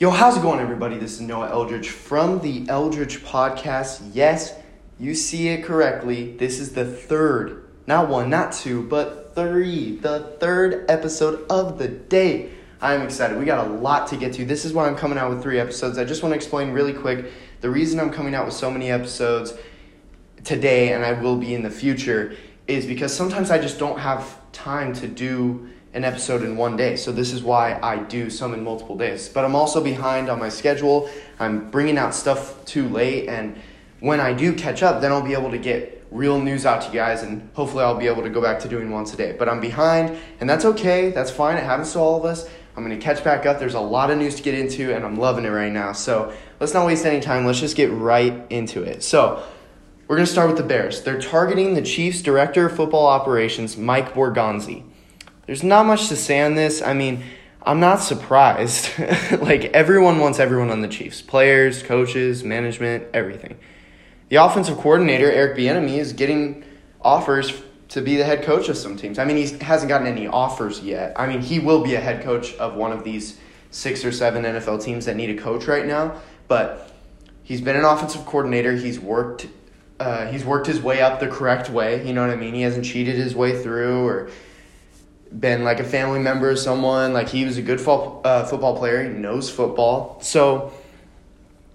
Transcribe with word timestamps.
Yo, 0.00 0.10
how's 0.10 0.36
it 0.36 0.42
going, 0.42 0.60
everybody? 0.60 0.96
This 0.96 1.14
is 1.14 1.20
Noah 1.20 1.48
Eldredge 1.48 1.88
from 1.88 2.38
the 2.38 2.64
Eldredge 2.66 3.18
Podcast. 3.24 4.08
Yes, 4.14 4.54
you 4.96 5.12
see 5.12 5.48
it 5.48 5.64
correctly. 5.64 6.36
This 6.36 6.60
is 6.60 6.72
the 6.72 6.84
third, 6.84 7.68
not 7.88 8.08
one, 8.08 8.30
not 8.30 8.52
two, 8.52 8.84
but 8.84 9.34
three, 9.34 9.96
the 9.96 10.36
third 10.38 10.88
episode 10.88 11.44
of 11.50 11.78
the 11.78 11.88
day. 11.88 12.48
I'm 12.80 13.02
excited. 13.02 13.36
We 13.36 13.44
got 13.44 13.66
a 13.66 13.70
lot 13.70 14.06
to 14.10 14.16
get 14.16 14.34
to. 14.34 14.44
This 14.44 14.64
is 14.64 14.72
why 14.72 14.86
I'm 14.86 14.94
coming 14.94 15.18
out 15.18 15.30
with 15.30 15.42
three 15.42 15.58
episodes. 15.58 15.98
I 15.98 16.04
just 16.04 16.22
want 16.22 16.32
to 16.32 16.36
explain 16.36 16.70
really 16.70 16.92
quick 16.92 17.32
the 17.60 17.68
reason 17.68 17.98
I'm 17.98 18.12
coming 18.12 18.36
out 18.36 18.44
with 18.44 18.54
so 18.54 18.70
many 18.70 18.92
episodes 18.92 19.52
today 20.44 20.92
and 20.92 21.04
I 21.04 21.20
will 21.20 21.38
be 21.38 21.54
in 21.54 21.64
the 21.64 21.70
future 21.70 22.36
is 22.68 22.86
because 22.86 23.12
sometimes 23.12 23.50
I 23.50 23.58
just 23.58 23.80
don't 23.80 23.98
have 23.98 24.38
time 24.52 24.92
to 24.92 25.08
do 25.08 25.70
an 25.94 26.04
episode 26.04 26.42
in 26.42 26.56
one 26.56 26.76
day. 26.76 26.96
So 26.96 27.12
this 27.12 27.32
is 27.32 27.42
why 27.42 27.78
I 27.82 27.98
do 27.98 28.30
some 28.30 28.54
in 28.54 28.62
multiple 28.62 28.96
days. 28.96 29.28
But 29.28 29.44
I'm 29.44 29.54
also 29.54 29.82
behind 29.82 30.28
on 30.28 30.38
my 30.38 30.48
schedule. 30.48 31.08
I'm 31.40 31.70
bringing 31.70 31.98
out 31.98 32.14
stuff 32.14 32.64
too 32.64 32.88
late 32.88 33.28
and 33.28 33.56
when 34.00 34.20
I 34.20 34.32
do 34.32 34.54
catch 34.54 34.82
up, 34.82 35.00
then 35.00 35.10
I'll 35.10 35.22
be 35.22 35.32
able 35.32 35.50
to 35.50 35.58
get 35.58 36.06
real 36.10 36.40
news 36.40 36.64
out 36.64 36.82
to 36.82 36.88
you 36.88 36.94
guys 36.94 37.22
and 37.22 37.50
hopefully 37.54 37.82
I'll 37.82 37.98
be 37.98 38.06
able 38.06 38.22
to 38.22 38.30
go 38.30 38.40
back 38.40 38.60
to 38.60 38.68
doing 38.68 38.90
once 38.90 39.12
a 39.12 39.16
day. 39.16 39.34
But 39.36 39.48
I'm 39.48 39.60
behind 39.60 40.16
and 40.40 40.48
that's 40.48 40.64
okay. 40.64 41.10
That's 41.10 41.30
fine. 41.30 41.56
It 41.56 41.64
happens 41.64 41.92
to 41.92 41.98
all 41.98 42.16
of 42.16 42.24
us. 42.24 42.48
I'm 42.76 42.84
going 42.84 42.96
to 42.96 43.04
catch 43.04 43.24
back 43.24 43.44
up. 43.44 43.58
There's 43.58 43.74
a 43.74 43.80
lot 43.80 44.10
of 44.10 44.18
news 44.18 44.36
to 44.36 44.42
get 44.42 44.54
into 44.54 44.94
and 44.94 45.04
I'm 45.04 45.16
loving 45.16 45.44
it 45.44 45.48
right 45.48 45.72
now. 45.72 45.92
So, 45.92 46.32
let's 46.60 46.74
not 46.74 46.86
waste 46.86 47.04
any 47.04 47.20
time. 47.20 47.44
Let's 47.44 47.58
just 47.58 47.76
get 47.76 47.90
right 47.90 48.46
into 48.50 48.84
it. 48.84 49.02
So, 49.02 49.42
we're 50.06 50.16
going 50.16 50.26
to 50.26 50.32
start 50.32 50.48
with 50.48 50.56
the 50.56 50.62
Bears. 50.62 51.02
They're 51.02 51.20
targeting 51.20 51.74
the 51.74 51.82
Chiefs' 51.82 52.22
director 52.22 52.66
of 52.66 52.76
football 52.76 53.06
operations, 53.06 53.76
Mike 53.76 54.14
Borgonzi. 54.14 54.87
There's 55.48 55.62
not 55.62 55.86
much 55.86 56.08
to 56.08 56.16
say 56.16 56.42
on 56.42 56.56
this. 56.56 56.82
I 56.82 56.92
mean, 56.92 57.24
I'm 57.62 57.80
not 57.80 58.02
surprised. 58.02 58.90
like, 59.40 59.64
everyone 59.72 60.18
wants 60.18 60.38
everyone 60.38 60.68
on 60.68 60.82
the 60.82 60.88
Chiefs 60.88 61.22
players, 61.22 61.82
coaches, 61.82 62.44
management, 62.44 63.06
everything. 63.14 63.58
The 64.28 64.36
offensive 64.36 64.76
coordinator, 64.76 65.32
Eric 65.32 65.56
Bieniemy, 65.56 65.96
is 65.96 66.12
getting 66.12 66.64
offers 67.00 67.62
to 67.88 68.02
be 68.02 68.18
the 68.18 68.24
head 68.24 68.42
coach 68.42 68.68
of 68.68 68.76
some 68.76 68.98
teams. 68.98 69.18
I 69.18 69.24
mean, 69.24 69.38
he 69.38 69.56
hasn't 69.64 69.88
gotten 69.88 70.06
any 70.06 70.26
offers 70.26 70.80
yet. 70.80 71.18
I 71.18 71.26
mean, 71.26 71.40
he 71.40 71.60
will 71.60 71.82
be 71.82 71.94
a 71.94 72.00
head 72.00 72.22
coach 72.22 72.54
of 72.56 72.74
one 72.74 72.92
of 72.92 73.02
these 73.02 73.40
six 73.70 74.04
or 74.04 74.12
seven 74.12 74.44
NFL 74.44 74.84
teams 74.84 75.06
that 75.06 75.16
need 75.16 75.30
a 75.30 75.40
coach 75.40 75.66
right 75.66 75.86
now, 75.86 76.20
but 76.46 76.92
he's 77.42 77.62
been 77.62 77.76
an 77.76 77.86
offensive 77.86 78.26
coordinator. 78.26 78.76
He's 78.76 79.00
worked 79.00 79.46
uh, 79.98 80.26
he's 80.26 80.44
worked 80.44 80.66
his 80.66 80.80
way 80.80 81.00
up 81.00 81.20
the 81.20 81.26
correct 81.26 81.70
way. 81.70 82.06
You 82.06 82.12
know 82.12 82.20
what 82.20 82.30
I 82.30 82.36
mean? 82.36 82.54
He 82.54 82.62
hasn't 82.62 82.84
cheated 82.84 83.16
his 83.16 83.34
way 83.34 83.60
through 83.60 84.06
or 84.06 84.30
been 85.32 85.64
like 85.64 85.80
a 85.80 85.84
family 85.84 86.18
member 86.18 86.50
of 86.50 86.58
someone. 86.58 87.12
Like 87.12 87.28
he 87.28 87.44
was 87.44 87.58
a 87.58 87.62
good 87.62 87.80
fo- 87.80 88.20
uh, 88.22 88.44
football 88.44 88.76
player. 88.76 89.02
He 89.02 89.10
knows 89.10 89.50
football, 89.50 90.18
so 90.20 90.72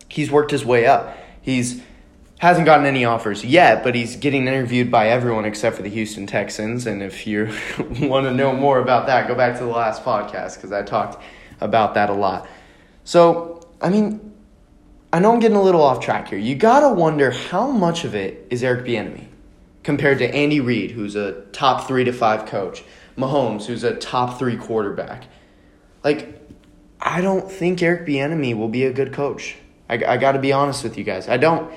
he's 0.10 0.32
worked 0.32 0.52
his 0.52 0.66
way 0.66 0.86
up. 0.86 1.18
He's 1.42 1.82
hasn't 2.40 2.66
gotten 2.66 2.86
any 2.86 3.06
offers 3.06 3.46
yet, 3.46 3.86
but 3.86 3.96
he's 3.96 4.18
getting 4.18 4.48
interviewed 4.48 4.92
by 4.92 5.08
everyone 5.08 5.46
except 5.46 5.78
for 5.78 5.82
the 5.82 5.90
Houston 5.90 6.28
Texans. 6.28 6.86
And 6.86 7.02
if 7.02 7.26
you 7.26 7.46
want 8.02 8.26
to 8.26 8.34
know 8.34 8.54
more 8.54 8.80
about 8.80 9.08
that, 9.08 9.30
go 9.30 9.36
back 9.36 9.58
to 9.60 9.64
the 9.64 9.70
last 9.70 10.04
podcast 10.04 10.56
because 10.56 10.74
I 10.74 10.82
talked 10.82 11.24
about 11.62 11.94
that 11.94 12.10
a 12.10 12.14
lot. 12.14 12.46
So, 13.06 13.62
I 13.82 13.88
mean, 13.90 14.34
I 15.14 15.20
know 15.20 15.32
I'm 15.32 15.40
getting 15.40 15.56
a 15.56 15.62
little 15.62 15.82
off 15.82 16.04
track 16.04 16.28
here. 16.28 16.38
You 16.38 16.56
gotta 16.56 16.94
wonder 16.94 17.32
how 17.32 17.72
much 17.72 18.04
of 18.04 18.14
it 18.14 18.48
is 18.50 18.62
Eric 18.62 18.86
Bieniemy 18.86 19.28
compared 19.84 20.18
to 20.18 20.36
Andy 20.36 20.60
Reid, 20.60 20.92
who's 20.92 21.16
a 21.16 21.42
top 21.52 21.88
three 21.88 22.04
to 22.04 22.12
five 22.12 22.46
coach, 22.46 22.84
Mahomes, 23.18 23.66
who's 23.66 23.84
a 23.84 23.96
top 23.96 24.40
three 24.40 24.58
quarterback. 24.58 25.26
Like, 26.04 26.40
I 27.00 27.22
don't 27.22 27.52
think 27.52 27.82
Eric 27.82 28.08
Bieniemy 28.08 28.56
will 28.58 28.70
be 28.70 28.86
a 28.86 28.94
good 28.94 29.14
coach. 29.14 29.56
I, 29.90 29.96
I 29.96 30.18
got 30.18 30.34
to 30.34 30.40
be 30.40 30.54
honest 30.54 30.84
with 30.84 30.98
you 30.98 31.04
guys. 31.04 31.28
I 31.28 31.38
don't. 31.38 31.72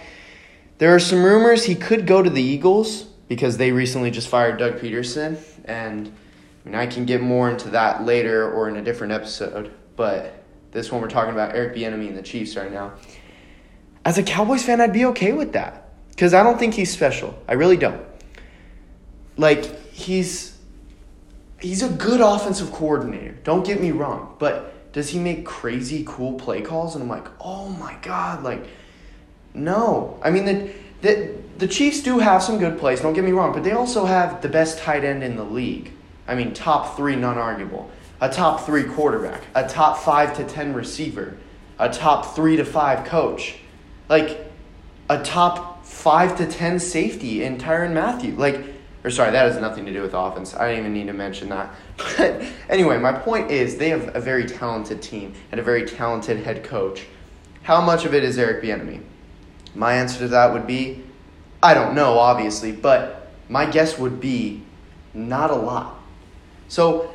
There 0.79 0.95
are 0.95 1.01
some 1.01 1.25
rumors 1.25 1.65
he 1.65 1.75
could 1.75 2.07
go 2.07 2.23
to 2.23 2.31
the 2.31 2.43
Eagles 2.43 3.03
because 3.29 3.57
they 3.57 3.73
recently 3.73 4.11
just 4.11 4.29
fired 4.29 4.59
Doug 4.59 4.79
Pederson, 4.79 5.39
and 5.65 6.09
I 6.09 6.69
mean 6.69 6.75
I 6.75 6.87
can 6.87 7.05
get 7.07 7.21
more 7.21 7.51
into 7.51 7.71
that 7.71 8.05
later 8.05 8.51
or 8.51 8.69
in 8.69 8.77
a 8.77 8.83
different 8.83 9.13
episode. 9.13 9.73
But 9.97 10.45
this 10.73 10.93
one 10.93 11.01
we're 11.01 11.09
talking 11.09 11.33
about 11.33 11.55
Eric 11.55 11.75
Bieniemy 11.75 12.09
and 12.09 12.17
the 12.17 12.23
Chiefs 12.23 12.57
right 12.57 12.71
now. 12.71 12.95
As 14.05 14.19
a 14.19 14.23
Cowboys 14.23 14.63
fan, 14.63 14.81
I'd 14.81 14.93
be 14.93 15.07
okay 15.07 15.33
with 15.33 15.55
that 15.55 15.89
because 16.11 16.35
I 16.35 16.43
don't 16.43 16.59
think 16.59 16.75
he's 16.75 16.93
special. 16.93 17.37
I 17.49 17.55
really 17.55 17.77
don't. 17.77 18.05
Like 19.37 19.91
he's 19.91 20.56
he's 21.61 21.83
a 21.83 21.89
good 21.89 22.21
offensive 22.21 22.73
coordinator. 22.73 23.37
Don't 23.45 23.65
get 23.65 23.81
me 23.81 23.93
wrong, 23.93 24.37
but 24.39 24.93
does 24.93 25.11
he 25.11 25.19
make 25.19 25.45
crazy 25.45 26.05
cool 26.07 26.35
play 26.35 26.63
calls? 26.63 26.95
And 26.95 27.03
I'm 27.03 27.09
like, 27.09 27.29
oh 27.41 27.69
my 27.69 27.97
god, 28.03 28.43
like 28.43 28.67
no. 29.55 30.19
I 30.23 30.31
mean, 30.31 30.45
the, 30.45 30.71
the, 31.01 31.35
the 31.59 31.67
Chiefs 31.67 32.03
do 32.03 32.19
have 32.19 32.43
some 32.43 32.59
good 32.59 32.79
plays, 32.79 33.01
don't 33.01 33.15
get 33.15 33.25
me 33.25 33.33
wrong, 33.33 33.53
but 33.53 33.65
they 33.65 33.73
also 33.73 34.05
have 34.05 34.43
the 34.43 34.49
best 34.49 34.79
tight 34.79 35.05
end 35.05 35.23
in 35.23 35.37
the 35.37 35.45
league. 35.45 35.93
I 36.29 36.35
mean, 36.35 36.53
top 36.53 36.97
three, 36.97 37.17
non 37.17 37.39
arguable. 37.39 37.91
A 38.21 38.29
top 38.31 38.65
three 38.65 38.85
quarterback, 38.85 39.43
a 39.55 39.69
top 39.69 39.99
five 39.99 40.35
to 40.37 40.45
ten 40.45 40.73
receiver, 40.73 41.37
a 41.79 41.89
top 41.89 42.35
three 42.35 42.57
to 42.57 42.65
five 42.65 43.07
coach, 43.07 43.57
like 44.09 44.51
a 45.11 45.23
top 45.23 45.85
five 45.85 46.37
to 46.39 46.47
ten 46.47 46.79
safety 46.79 47.45
in 47.45 47.59
Tyrann 47.59 47.93
Mathieu, 47.93 48.35
Like, 48.37 48.65
or 49.07 49.11
sorry, 49.11 49.31
that 49.31 49.47
has 49.47 49.61
nothing 49.61 49.87
to 49.87 49.93
do 49.93 50.03
with 50.03 50.15
offense. 50.15 50.57
I 50.57 50.67
didn't 50.67 50.81
even 50.81 50.93
need 50.93 51.07
to 51.07 51.13
mention 51.13 51.49
that. 51.51 51.73
But 52.19 52.43
anyway, 52.69 52.99
my 52.99 53.13
point 53.13 53.53
is 53.53 53.79
they 53.79 53.91
have 53.91 54.17
a 54.17 54.21
very 54.21 54.47
talented 54.47 55.01
team 55.01 55.33
and 55.53 55.61
a 55.61 55.63
very 55.63 55.87
talented 55.87 56.39
head 56.39 56.65
coach. 56.65 57.07
How 57.63 57.81
much 57.81 58.05
of 58.05 58.15
it 58.15 58.25
is 58.25 58.37
Eric 58.37 58.65
Bieniemy? 58.65 59.01
My 59.77 59.93
answer 59.93 60.19
to 60.19 60.29
that 60.29 60.53
would 60.53 60.67
be 60.67 61.05
I 61.63 61.73
don't 61.73 61.95
know, 61.95 62.19
obviously, 62.19 62.73
but 62.73 63.29
my 63.49 63.65
guess 63.65 63.97
would 63.97 64.21
be 64.21 64.63
not 65.15 65.53
a 65.53 65.55
lot. 65.55 65.97
So 66.69 67.15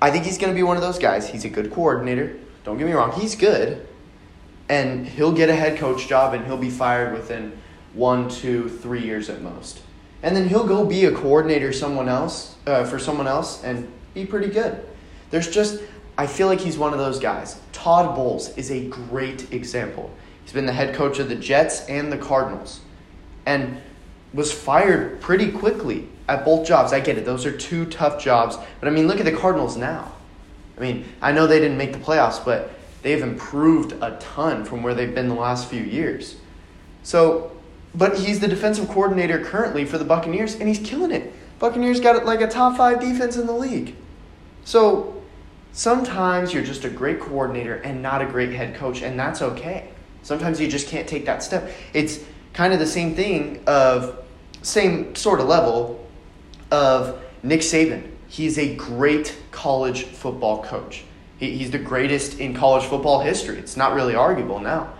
I 0.00 0.12
think 0.12 0.24
he's 0.24 0.38
going 0.38 0.52
to 0.52 0.56
be 0.56 0.62
one 0.62 0.76
of 0.76 0.82
those 0.82 1.00
guys. 1.00 1.28
He's 1.28 1.44
a 1.44 1.48
good 1.48 1.72
coordinator. 1.72 2.36
Don't 2.62 2.78
get 2.78 2.86
me 2.86 2.92
wrong, 2.92 3.10
he's 3.12 3.34
good. 3.34 3.86
And 4.68 5.06
he'll 5.06 5.32
get 5.32 5.48
a 5.48 5.54
head 5.54 5.78
coach 5.78 6.06
job 6.06 6.32
and 6.34 6.46
he'll 6.46 6.56
be 6.56 6.70
fired 6.70 7.12
within 7.12 7.58
one, 7.92 8.28
two, 8.28 8.68
three 8.68 9.02
years 9.02 9.28
at 9.28 9.42
most. 9.42 9.80
And 10.26 10.34
then 10.34 10.48
he'll 10.48 10.66
go 10.66 10.84
be 10.84 11.04
a 11.04 11.12
coordinator 11.12 11.72
someone 11.72 12.08
else 12.08 12.56
uh, 12.66 12.84
for 12.84 12.98
someone 12.98 13.28
else 13.28 13.62
and 13.62 13.88
be 14.12 14.26
pretty 14.26 14.48
good. 14.48 14.84
There's 15.30 15.48
just 15.48 15.80
I 16.18 16.26
feel 16.26 16.48
like 16.48 16.60
he's 16.60 16.76
one 16.76 16.92
of 16.92 16.98
those 16.98 17.20
guys. 17.20 17.60
Todd 17.72 18.16
Bowles 18.16 18.48
is 18.58 18.72
a 18.72 18.88
great 18.88 19.52
example. 19.52 20.10
He's 20.42 20.52
been 20.52 20.66
the 20.66 20.72
head 20.72 20.96
coach 20.96 21.20
of 21.20 21.28
the 21.28 21.36
Jets 21.36 21.86
and 21.86 22.10
the 22.10 22.18
Cardinals 22.18 22.80
and 23.46 23.80
was 24.34 24.52
fired 24.52 25.20
pretty 25.20 25.52
quickly 25.52 26.08
at 26.28 26.44
both 26.44 26.66
jobs. 26.66 26.92
I 26.92 26.98
get 26.98 27.16
it, 27.16 27.24
those 27.24 27.46
are 27.46 27.56
two 27.56 27.86
tough 27.86 28.20
jobs. 28.20 28.58
But 28.80 28.88
I 28.88 28.90
mean, 28.90 29.06
look 29.06 29.20
at 29.20 29.26
the 29.26 29.36
Cardinals 29.36 29.76
now. 29.76 30.10
I 30.76 30.80
mean, 30.80 31.04
I 31.22 31.30
know 31.30 31.46
they 31.46 31.60
didn't 31.60 31.78
make 31.78 31.92
the 31.92 32.00
playoffs, 32.00 32.44
but 32.44 32.72
they've 33.02 33.22
improved 33.22 33.92
a 34.02 34.16
ton 34.18 34.64
from 34.64 34.82
where 34.82 34.92
they've 34.92 35.14
been 35.14 35.28
the 35.28 35.34
last 35.34 35.70
few 35.70 35.84
years. 35.84 36.34
So, 37.04 37.55
but 37.96 38.18
he's 38.18 38.40
the 38.40 38.48
defensive 38.48 38.88
coordinator 38.88 39.42
currently 39.42 39.84
for 39.84 39.98
the 39.98 40.04
Buccaneers, 40.04 40.54
and 40.54 40.68
he's 40.68 40.78
killing 40.78 41.10
it. 41.10 41.32
Buccaneers 41.58 42.00
got 42.00 42.24
like 42.26 42.40
a 42.42 42.46
top 42.46 42.76
five 42.76 43.00
defense 43.00 43.36
in 43.36 43.46
the 43.46 43.52
league. 43.52 43.94
So, 44.64 45.22
sometimes 45.72 46.52
you're 46.52 46.64
just 46.64 46.84
a 46.84 46.90
great 46.90 47.20
coordinator 47.20 47.76
and 47.76 48.02
not 48.02 48.20
a 48.20 48.26
great 48.26 48.52
head 48.52 48.74
coach, 48.74 49.02
and 49.02 49.18
that's 49.18 49.40
okay. 49.42 49.88
Sometimes 50.22 50.60
you 50.60 50.68
just 50.68 50.88
can't 50.88 51.08
take 51.08 51.24
that 51.26 51.42
step. 51.42 51.70
It's 51.94 52.20
kind 52.52 52.72
of 52.72 52.78
the 52.78 52.86
same 52.86 53.14
thing 53.14 53.62
of 53.66 54.24
same 54.62 55.14
sort 55.14 55.40
of 55.40 55.46
level 55.46 56.04
of 56.70 57.22
Nick 57.42 57.60
Saban. 57.60 58.10
He's 58.28 58.58
a 58.58 58.74
great 58.74 59.36
college 59.52 60.04
football 60.04 60.62
coach. 60.64 61.04
He, 61.38 61.56
he's 61.56 61.70
the 61.70 61.78
greatest 61.78 62.40
in 62.40 62.54
college 62.54 62.84
football 62.84 63.20
history. 63.20 63.58
It's 63.58 63.76
not 63.76 63.94
really 63.94 64.14
arguable 64.14 64.58
now. 64.58 64.92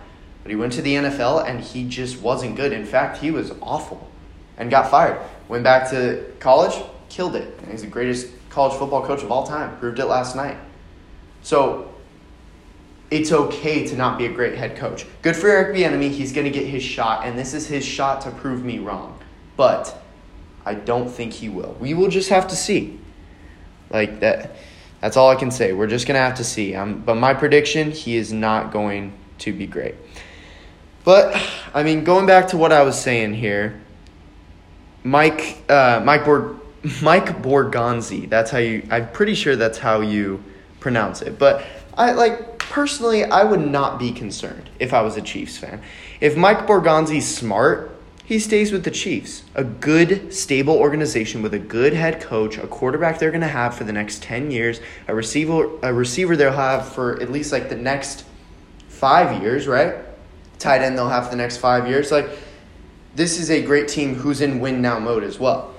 But 0.47 0.51
he 0.51 0.55
went 0.55 0.71
to 0.73 0.81
the 0.81 0.95
NFL 0.95 1.45
and 1.45 1.59
he 1.59 1.85
just 1.89 2.21
wasn't 2.21 2.55
good. 2.55 2.71
In 2.71 2.85
fact, 2.85 3.17
he 3.17 3.31
was 3.31 3.51
awful 3.61 4.09
and 4.57 4.71
got 4.71 4.89
fired. 4.89 5.19
Went 5.49 5.65
back 5.65 5.89
to 5.89 6.23
college, 6.39 6.81
killed 7.09 7.35
it. 7.35 7.59
And 7.59 7.71
he's 7.71 7.81
the 7.81 7.87
greatest 7.87 8.29
college 8.49 8.71
football 8.79 9.05
coach 9.05 9.23
of 9.23 9.29
all 9.29 9.45
time. 9.45 9.77
Proved 9.77 9.99
it 9.99 10.05
last 10.05 10.37
night. 10.37 10.55
So 11.41 11.93
it's 13.11 13.33
okay 13.33 13.85
to 13.87 13.97
not 13.97 14.17
be 14.17 14.25
a 14.25 14.31
great 14.31 14.55
head 14.55 14.77
coach. 14.77 15.05
Good 15.21 15.35
for 15.35 15.49
Eric 15.49 15.75
Bieniemy. 15.75 16.11
He's 16.11 16.31
going 16.31 16.45
to 16.45 16.57
get 16.57 16.65
his 16.65 16.81
shot, 16.81 17.25
and 17.25 17.37
this 17.37 17.53
is 17.53 17.67
his 17.67 17.83
shot 17.83 18.21
to 18.21 18.31
prove 18.31 18.63
me 18.63 18.79
wrong. 18.79 19.19
But 19.57 20.01
I 20.65 20.75
don't 20.75 21.09
think 21.09 21.33
he 21.33 21.49
will. 21.49 21.75
We 21.77 21.93
will 21.93 22.07
just 22.07 22.29
have 22.29 22.47
to 22.47 22.55
see. 22.55 23.01
Like 23.89 24.21
that. 24.21 24.55
That's 25.01 25.17
all 25.17 25.29
I 25.29 25.35
can 25.35 25.51
say. 25.51 25.73
We're 25.73 25.87
just 25.87 26.07
gonna 26.07 26.19
have 26.19 26.35
to 26.35 26.45
see. 26.45 26.73
Um, 26.73 27.01
but 27.01 27.15
my 27.15 27.33
prediction, 27.33 27.91
he 27.91 28.15
is 28.15 28.31
not 28.31 28.71
going 28.71 29.11
to 29.39 29.51
be 29.51 29.67
great. 29.67 29.95
But 31.07 31.41
I 31.73 31.83
mean, 31.83 32.03
going 32.03 32.25
back 32.25 32.49
to 32.49 32.57
what 32.57 32.73
I 32.73 32.83
was 32.83 32.99
saying 32.99 33.35
here, 33.35 33.79
Mike, 35.05 35.63
uh, 35.69 36.01
Mike 36.03 36.25
Borg, 36.25 36.57
Mike 37.01 37.41
Borgonzi. 37.41 38.27
That's 38.27 38.51
how 38.51 38.57
you. 38.57 38.85
I'm 38.91 39.09
pretty 39.13 39.33
sure 39.33 39.55
that's 39.55 39.77
how 39.77 40.01
you 40.01 40.43
pronounce 40.81 41.21
it. 41.21 41.39
But 41.39 41.65
I 41.97 42.11
like 42.11 42.59
personally, 42.59 43.23
I 43.23 43.45
would 43.45 43.65
not 43.65 43.99
be 43.99 44.11
concerned 44.11 44.69
if 44.79 44.93
I 44.93 45.01
was 45.01 45.15
a 45.15 45.21
Chiefs 45.21 45.57
fan. 45.57 45.81
If 46.19 46.35
Mike 46.35 46.67
Borgonzi's 46.67 47.25
smart, 47.25 47.97
he 48.25 48.37
stays 48.37 48.73
with 48.73 48.83
the 48.83 48.91
Chiefs. 48.91 49.43
A 49.55 49.63
good, 49.63 50.33
stable 50.33 50.75
organization 50.75 51.41
with 51.41 51.53
a 51.53 51.59
good 51.59 51.93
head 51.93 52.19
coach, 52.19 52.57
a 52.57 52.67
quarterback 52.67 53.17
they're 53.17 53.31
going 53.31 53.39
to 53.39 53.47
have 53.47 53.75
for 53.75 53.85
the 53.85 53.93
next 53.93 54.23
10 54.23 54.51
years, 54.51 54.81
a 55.07 55.15
receiver 55.15 55.69
a 55.83 55.93
receiver 55.93 56.35
they'll 56.35 56.51
have 56.51 56.89
for 56.89 57.21
at 57.21 57.31
least 57.31 57.53
like 57.53 57.69
the 57.69 57.77
next 57.77 58.25
5 58.89 59.41
years, 59.41 59.67
right? 59.67 60.03
Tight 60.59 60.81
end 60.81 60.97
they'll 60.97 61.09
have 61.09 61.25
for 61.25 61.31
the 61.31 61.37
next 61.37 61.57
5 61.57 61.87
years. 61.87 62.11
Like 62.11 62.29
this 63.15 63.39
is 63.39 63.49
a 63.49 63.61
great 63.63 63.87
team 63.87 64.15
who's 64.15 64.41
in 64.41 64.59
win 64.59 64.81
now 64.81 64.99
mode 64.99 65.23
as 65.23 65.39
well. 65.39 65.73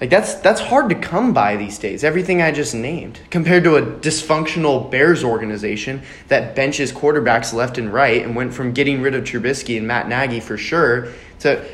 Like 0.00 0.10
that's 0.10 0.34
that's 0.34 0.60
hard 0.60 0.88
to 0.88 0.96
come 0.96 1.32
by 1.32 1.56
these 1.56 1.78
days. 1.78 2.02
Everything 2.02 2.42
I 2.42 2.50
just 2.50 2.74
named 2.74 3.20
compared 3.30 3.62
to 3.64 3.76
a 3.76 3.82
dysfunctional 3.82 4.90
Bears 4.90 5.22
organization 5.22 6.02
that 6.26 6.56
benches 6.56 6.92
quarterbacks 6.92 7.52
left 7.52 7.78
and 7.78 7.92
right 7.92 8.20
and 8.20 8.34
went 8.34 8.52
from 8.52 8.72
getting 8.72 9.00
rid 9.00 9.14
of 9.14 9.22
Trubisky 9.22 9.78
and 9.78 9.86
Matt 9.86 10.08
Nagy 10.08 10.40
for 10.40 10.58
sure 10.58 11.12
to 11.40 11.64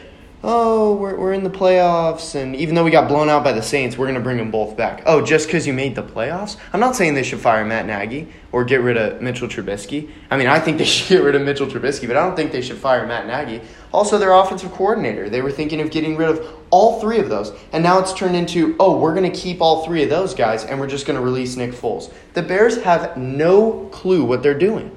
oh, 0.43 0.94
we're, 0.94 1.17
we're 1.17 1.32
in 1.32 1.43
the 1.43 1.50
playoffs, 1.50 2.35
and 2.35 2.55
even 2.55 2.75
though 2.75 2.85
we 2.85 2.90
got 2.90 3.08
blown 3.08 3.29
out 3.29 3.43
by 3.43 3.52
the 3.52 3.62
Saints, 3.62 3.99
we're 3.99 4.06
going 4.06 4.14
to 4.14 4.20
bring 4.20 4.37
them 4.37 4.50
both 4.50 4.76
back. 4.76 5.02
Oh, 5.06 5.20
just 5.25 5.46
because 5.46 5.67
you 5.67 5.73
made 5.73 5.94
the 5.94 6.02
playoffs? 6.02 6.56
I'm 6.73 6.81
not 6.81 6.94
saying 6.94 7.14
they 7.14 7.23
should 7.23 7.40
fire 7.40 7.64
Matt 7.64 7.87
Nagy 7.87 8.29
or 8.52 8.64
get 8.64 8.81
rid 8.81 8.96
of 8.96 9.20
Mitchell 9.20 9.49
Trubisky. 9.49 10.11
I 10.31 10.37
mean, 10.37 10.46
I 10.46 10.61
think 10.61 10.79
they 10.79 10.85
should 10.87 11.08
get 11.08 11.25
rid 11.25 11.35
of 11.35 11.43
Mitchell 11.43 11.67
Trubisky, 11.67 12.06
but 12.06 12.17
I 12.17 12.25
don't 12.25 12.37
think 12.37 12.52
they 12.52 12.62
should 12.62 12.79
fire 12.79 13.06
Matt 13.06 13.26
Nagy. 13.26 13.61
Also, 13.93 14.19
their 14.19 14.32
offensive 14.32 14.70
coordinator, 14.73 15.29
they 15.29 15.43
were 15.43 15.52
thinking 15.52 15.81
of 15.81 15.90
getting 15.90 16.17
rid 16.17 16.29
of 16.29 16.46
all 16.70 17.00
three 17.00 17.19
of 17.19 17.29
those, 17.29 17.52
and 17.73 17.82
now 17.82 17.99
it's 17.99 18.12
turned 18.12 18.37
into, 18.37 18.76
oh, 18.79 18.99
we're 18.99 19.14
going 19.14 19.31
to 19.31 19.37
keep 19.37 19.61
all 19.61 19.84
three 19.84 20.02
of 20.02 20.11
those 20.11 20.34
guys, 20.34 20.64
and 20.64 20.79
we're 20.79 20.87
just 20.87 21.06
going 21.06 21.19
to 21.19 21.25
release 21.25 21.56
Nick 21.56 21.73
Foles. 21.73 22.12
The 22.34 22.43
Bears 22.43 22.76
have 22.82 23.17
no 23.17 23.88
clue 23.91 24.25
what 24.25 24.43
they're 24.43 24.58
doing. 24.58 24.94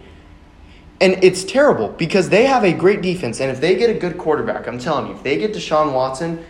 And 1.01 1.23
it's 1.23 1.43
terrible 1.43 1.89
because 1.89 2.29
they 2.29 2.45
have 2.45 2.63
a 2.63 2.71
great 2.71 3.01
defense. 3.01 3.41
And 3.41 3.49
if 3.49 3.59
they 3.59 3.75
get 3.75 3.89
a 3.89 3.99
good 3.99 4.19
quarterback, 4.19 4.67
I'm 4.67 4.77
telling 4.77 5.07
you, 5.07 5.13
if 5.13 5.23
they 5.23 5.37
get 5.37 5.51
Deshaun 5.51 5.93
Watson, 5.93 6.45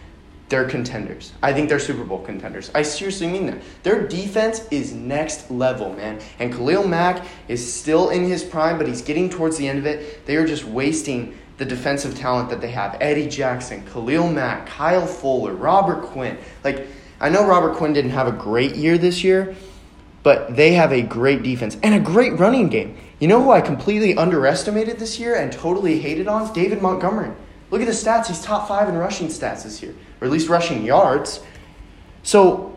they're 0.49 0.67
contenders. 0.67 1.31
I 1.41 1.53
think 1.53 1.69
they're 1.69 1.79
Super 1.79 2.03
Bowl 2.03 2.19
contenders. 2.19 2.69
I 2.75 2.81
seriously 2.81 3.27
mean 3.27 3.45
that. 3.45 3.61
Their 3.83 4.05
defense 4.05 4.67
is 4.69 4.91
next 4.91 5.49
level, 5.49 5.93
man. 5.93 6.19
And 6.39 6.51
Khalil 6.51 6.85
Mack 6.85 7.25
is 7.47 7.73
still 7.73 8.09
in 8.09 8.25
his 8.25 8.43
prime, 8.43 8.77
but 8.77 8.85
he's 8.85 9.01
getting 9.01 9.29
towards 9.29 9.55
the 9.57 9.69
end 9.69 9.79
of 9.79 9.85
it. 9.85 10.25
They 10.25 10.35
are 10.35 10.45
just 10.45 10.65
wasting 10.65 11.37
the 11.57 11.63
defensive 11.63 12.17
talent 12.17 12.49
that 12.49 12.59
they 12.59 12.71
have. 12.71 12.97
Eddie 12.99 13.29
Jackson, 13.29 13.85
Khalil 13.93 14.29
Mack, 14.29 14.67
Kyle 14.67 15.07
Fuller, 15.07 15.53
Robert 15.53 16.03
Quinn. 16.03 16.37
Like, 16.65 16.87
I 17.21 17.29
know 17.29 17.47
Robert 17.47 17.77
Quinn 17.77 17.93
didn't 17.93 18.11
have 18.11 18.27
a 18.27 18.33
great 18.33 18.75
year 18.75 18.97
this 18.97 19.23
year, 19.23 19.55
but 20.23 20.57
they 20.57 20.73
have 20.73 20.91
a 20.91 21.01
great 21.01 21.43
defense 21.43 21.77
and 21.81 21.95
a 21.95 21.99
great 22.01 22.37
running 22.37 22.67
game. 22.67 22.97
You 23.21 23.27
know 23.27 23.39
who 23.43 23.51
I 23.51 23.61
completely 23.61 24.17
underestimated 24.17 24.97
this 24.97 25.19
year 25.19 25.35
and 25.35 25.53
totally 25.53 25.99
hated 25.99 26.27
on? 26.27 26.51
David 26.53 26.81
Montgomery. 26.81 27.31
Look 27.69 27.79
at 27.79 27.85
the 27.85 27.93
stats. 27.93 28.25
He's 28.25 28.41
top 28.41 28.67
five 28.67 28.89
in 28.89 28.95
rushing 28.95 29.27
stats 29.27 29.61
this 29.61 29.83
year, 29.83 29.93
or 30.19 30.25
at 30.25 30.31
least 30.31 30.49
rushing 30.49 30.83
yards. 30.83 31.39
So 32.23 32.75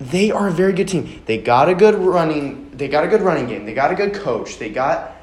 they 0.00 0.32
are 0.32 0.48
a 0.48 0.50
very 0.50 0.72
good 0.72 0.88
team. 0.88 1.22
They 1.26 1.38
got 1.38 1.68
a 1.68 1.74
good 1.76 1.94
running. 1.94 2.72
They 2.72 2.88
got 2.88 3.04
a 3.04 3.06
good 3.06 3.22
running 3.22 3.46
game. 3.46 3.64
They 3.64 3.74
got 3.74 3.92
a 3.92 3.94
good 3.94 4.12
coach. 4.12 4.58
They 4.58 4.70
got 4.70 5.14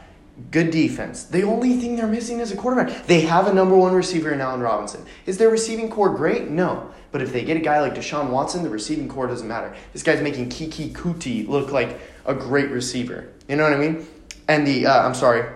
good 0.49 0.71
defense. 0.71 1.25
The 1.25 1.43
only 1.43 1.75
thing 1.75 1.97
they're 1.97 2.07
missing 2.07 2.39
is 2.39 2.53
a 2.53 2.55
quarterback. 2.55 3.07
They 3.07 3.21
have 3.21 3.47
a 3.47 3.53
number 3.53 3.75
one 3.75 3.93
receiver 3.93 4.31
in 4.31 4.39
Allen 4.39 4.61
Robinson. 4.61 5.05
Is 5.25 5.39
their 5.39 5.49
receiving 5.49 5.89
core 5.89 6.09
great? 6.09 6.47
No. 6.49 6.89
But 7.11 7.21
if 7.21 7.33
they 7.33 7.43
get 7.43 7.57
a 7.57 7.59
guy 7.59 7.81
like 7.81 7.95
Deshaun 7.95 8.29
Watson, 8.29 8.63
the 8.63 8.69
receiving 8.69 9.09
core 9.09 9.27
doesn't 9.27 9.47
matter. 9.47 9.75
This 9.91 10.03
guy's 10.03 10.21
making 10.21 10.47
Keke 10.47 10.93
Coutee 10.93 11.45
look 11.49 11.73
like 11.73 11.99
a 12.25 12.33
great 12.33 12.69
receiver. 12.69 13.27
You 13.49 13.57
know 13.57 13.63
what 13.63 13.73
I 13.73 13.77
mean? 13.77 14.07
And 14.51 14.67
the, 14.67 14.85
uh, 14.85 15.05
I'm 15.07 15.15
sorry, 15.15 15.49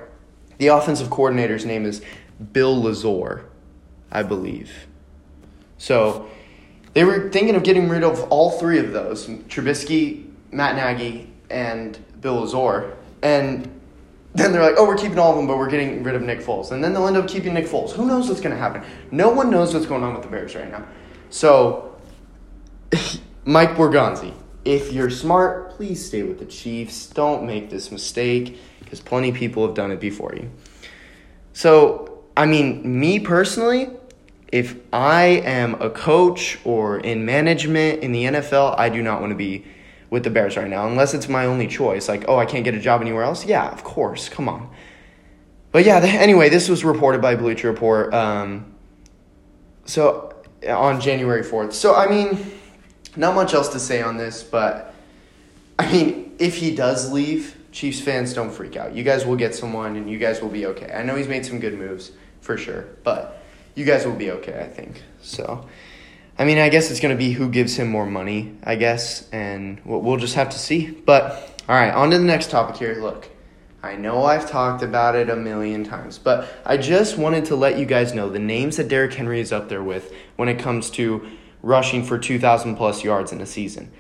the 0.58 0.68
offensive 0.68 1.10
coordinator's 1.10 1.66
name 1.66 1.86
is 1.86 2.02
Bill 2.54 2.82
Lazor, 2.82 3.44
I 4.10 4.24
believe. 4.24 4.72
So 5.78 6.30
they 6.94 7.04
were 7.04 7.30
thinking 7.30 7.56
of 7.56 7.64
getting 7.64 7.90
rid 7.90 8.06
of 8.06 8.24
all 8.30 8.52
three 8.52 8.80
of 8.80 8.94
those 8.94 9.28
Trubisky, 9.28 10.30
Matt 10.54 10.78
Nagy, 10.78 11.30
and 11.50 12.00
Bill 12.22 12.46
Lazor. 12.46 12.96
And 13.22 13.70
then 14.34 14.54
they're 14.54 14.64
like, 14.64 14.76
oh, 14.78 14.88
we're 14.88 14.96
keeping 14.96 15.20
all 15.20 15.32
of 15.32 15.36
them, 15.36 15.48
but 15.48 15.58
we're 15.58 15.70
getting 15.70 16.02
rid 16.02 16.16
of 16.16 16.22
Nick 16.22 16.40
Foles. 16.40 16.72
And 16.72 16.82
then 16.82 16.94
they'll 16.94 17.08
end 17.08 17.18
up 17.18 17.28
keeping 17.28 17.54
Nick 17.54 17.66
Foles. 17.66 17.92
Who 17.92 18.06
knows 18.06 18.30
what's 18.30 18.40
going 18.40 18.56
to 18.56 18.62
happen? 18.62 18.82
No 19.12 19.30
one 19.30 19.50
knows 19.50 19.74
what's 19.74 19.86
going 19.86 20.04
on 20.04 20.14
with 20.14 20.24
the 20.24 20.30
Bears 20.30 20.56
right 20.56 20.72
now. 20.72 20.88
So, 21.30 21.98
Mike 23.44 23.72
Borgonzi, 23.72 24.34
if 24.64 24.94
you're 24.94 25.10
smart, 25.10 25.72
please 25.72 26.06
stay 26.06 26.24
with 26.24 26.40
the 26.40 26.46
Chiefs. 26.46 27.08
Don't 27.08 27.46
make 27.46 27.70
this 27.70 27.92
mistake 27.92 28.58
because 28.86 29.02
plenty 29.02 29.30
of 29.30 29.36
people 29.36 29.66
have 29.66 29.76
done 29.76 29.92
it 29.92 30.00
before 30.00 30.34
you. 30.36 30.50
So, 31.52 32.24
I 32.38 32.46
mean, 32.46 33.00
me 33.00 33.20
personally, 33.20 33.90
if 34.52 34.78
I 34.94 35.24
am 35.24 35.82
a 35.82 35.90
coach 35.90 36.60
or 36.64 37.00
in 37.00 37.26
management 37.26 38.02
in 38.02 38.14
the 38.14 38.24
NFL, 38.24 38.80
I 38.80 38.88
do 38.88 39.02
not 39.02 39.20
want 39.20 39.32
to 39.32 39.36
be 39.36 39.66
with 40.10 40.24
the 40.24 40.30
Bears 40.30 40.56
right 40.56 40.70
now, 40.70 40.88
unless 40.88 41.14
it's 41.14 41.28
my 41.28 41.46
only 41.46 41.68
choice. 41.68 42.08
Like, 42.08 42.26
oh, 42.30 42.38
I 42.38 42.46
can't 42.46 42.64
get 42.64 42.74
a 42.74 42.80
job 42.80 43.02
anywhere 43.02 43.24
else? 43.24 43.46
Yeah, 43.46 43.70
of 43.70 43.84
course. 43.84 44.30
Come 44.30 44.48
on. 44.48 44.70
But 45.72 45.84
yeah, 45.84 46.00
the, 46.00 46.08
anyway, 46.08 46.48
this 46.48 46.70
was 46.70 46.86
reported 46.86 47.22
by 47.22 47.36
Bleacher 47.36 47.70
Report. 47.70 48.14
Um, 48.14 48.74
so, 49.86 50.34
on 50.68 51.02
January 51.02 51.44
4th. 51.44 51.74
So, 51.74 51.96
I 51.96 52.08
mean, 52.08 52.52
not 53.16 53.36
much 53.36 53.54
else 53.54 53.70
to 53.70 53.80
say 53.80 54.02
on 54.02 54.18
this, 54.18 54.44
but 54.44 54.94
I 55.78 55.92
mean, 55.92 56.36
if 56.40 56.58
he 56.58 56.76
does 56.76 57.12
leave, 57.12 57.55
Chiefs 57.76 58.00
fans 58.00 58.34
don't 58.34 58.52
freak 58.52 58.78
out. 58.78 58.96
You 58.96 59.04
guys 59.04 59.26
will 59.26 59.36
get 59.36 59.54
someone 59.54 59.98
and 59.98 60.10
you 60.10 60.18
guys 60.18 60.42
will 60.42 60.50
be 60.50 60.66
okay. 60.68 60.94
I 60.94 61.04
know 61.04 61.18
he's 61.18 61.28
made 61.28 61.46
some 61.46 61.60
good 61.60 61.78
moves 61.78 62.14
for 62.40 62.58
sure, 62.58 62.86
but 63.04 63.44
you 63.76 63.84
guys 63.84 64.06
will 64.06 64.16
be 64.16 64.32
okay, 64.32 64.62
I 64.62 64.68
think. 64.70 65.04
So, 65.22 65.68
I 66.40 66.46
mean, 66.46 66.58
I 66.58 66.70
guess 66.70 66.90
it's 66.90 67.02
going 67.02 67.14
to 67.14 67.18
be 67.18 67.34
who 67.34 67.50
gives 67.50 67.76
him 67.76 67.90
more 67.90 68.06
money, 68.06 68.56
I 68.64 68.76
guess, 68.76 69.30
and 69.32 69.82
we'll 69.84 70.16
just 70.16 70.36
have 70.36 70.52
to 70.52 70.58
see. 70.58 70.90
But, 70.90 71.62
all 71.68 71.76
right, 71.76 71.94
on 71.94 72.12
to 72.12 72.18
the 72.18 72.24
next 72.24 72.50
topic 72.50 72.78
here. 72.78 72.96
Look, 72.96 73.28
I 73.84 73.98
know 73.98 74.24
I've 74.24 74.50
talked 74.50 74.82
about 74.82 75.18
it 75.18 75.30
a 75.30 75.36
million 75.36 75.84
times, 75.84 76.18
but 76.18 76.48
I 76.66 76.78
just 76.78 77.18
wanted 77.18 77.44
to 77.46 77.58
let 77.58 77.78
you 77.78 77.86
guys 77.86 78.14
know 78.14 78.30
the 78.30 78.40
names 78.40 78.78
that 78.78 78.88
Derrick 78.88 79.14
Henry 79.14 79.42
is 79.42 79.52
up 79.52 79.68
there 79.68 79.84
with 79.84 80.14
when 80.38 80.48
it 80.48 80.60
comes 80.60 80.90
to 80.92 81.28
rushing 81.62 82.06
for 82.06 82.18
2,000 82.18 82.78
plus 82.78 83.04
yards 83.04 83.34
in 83.34 83.42
a 83.42 83.46
season. 83.46 83.92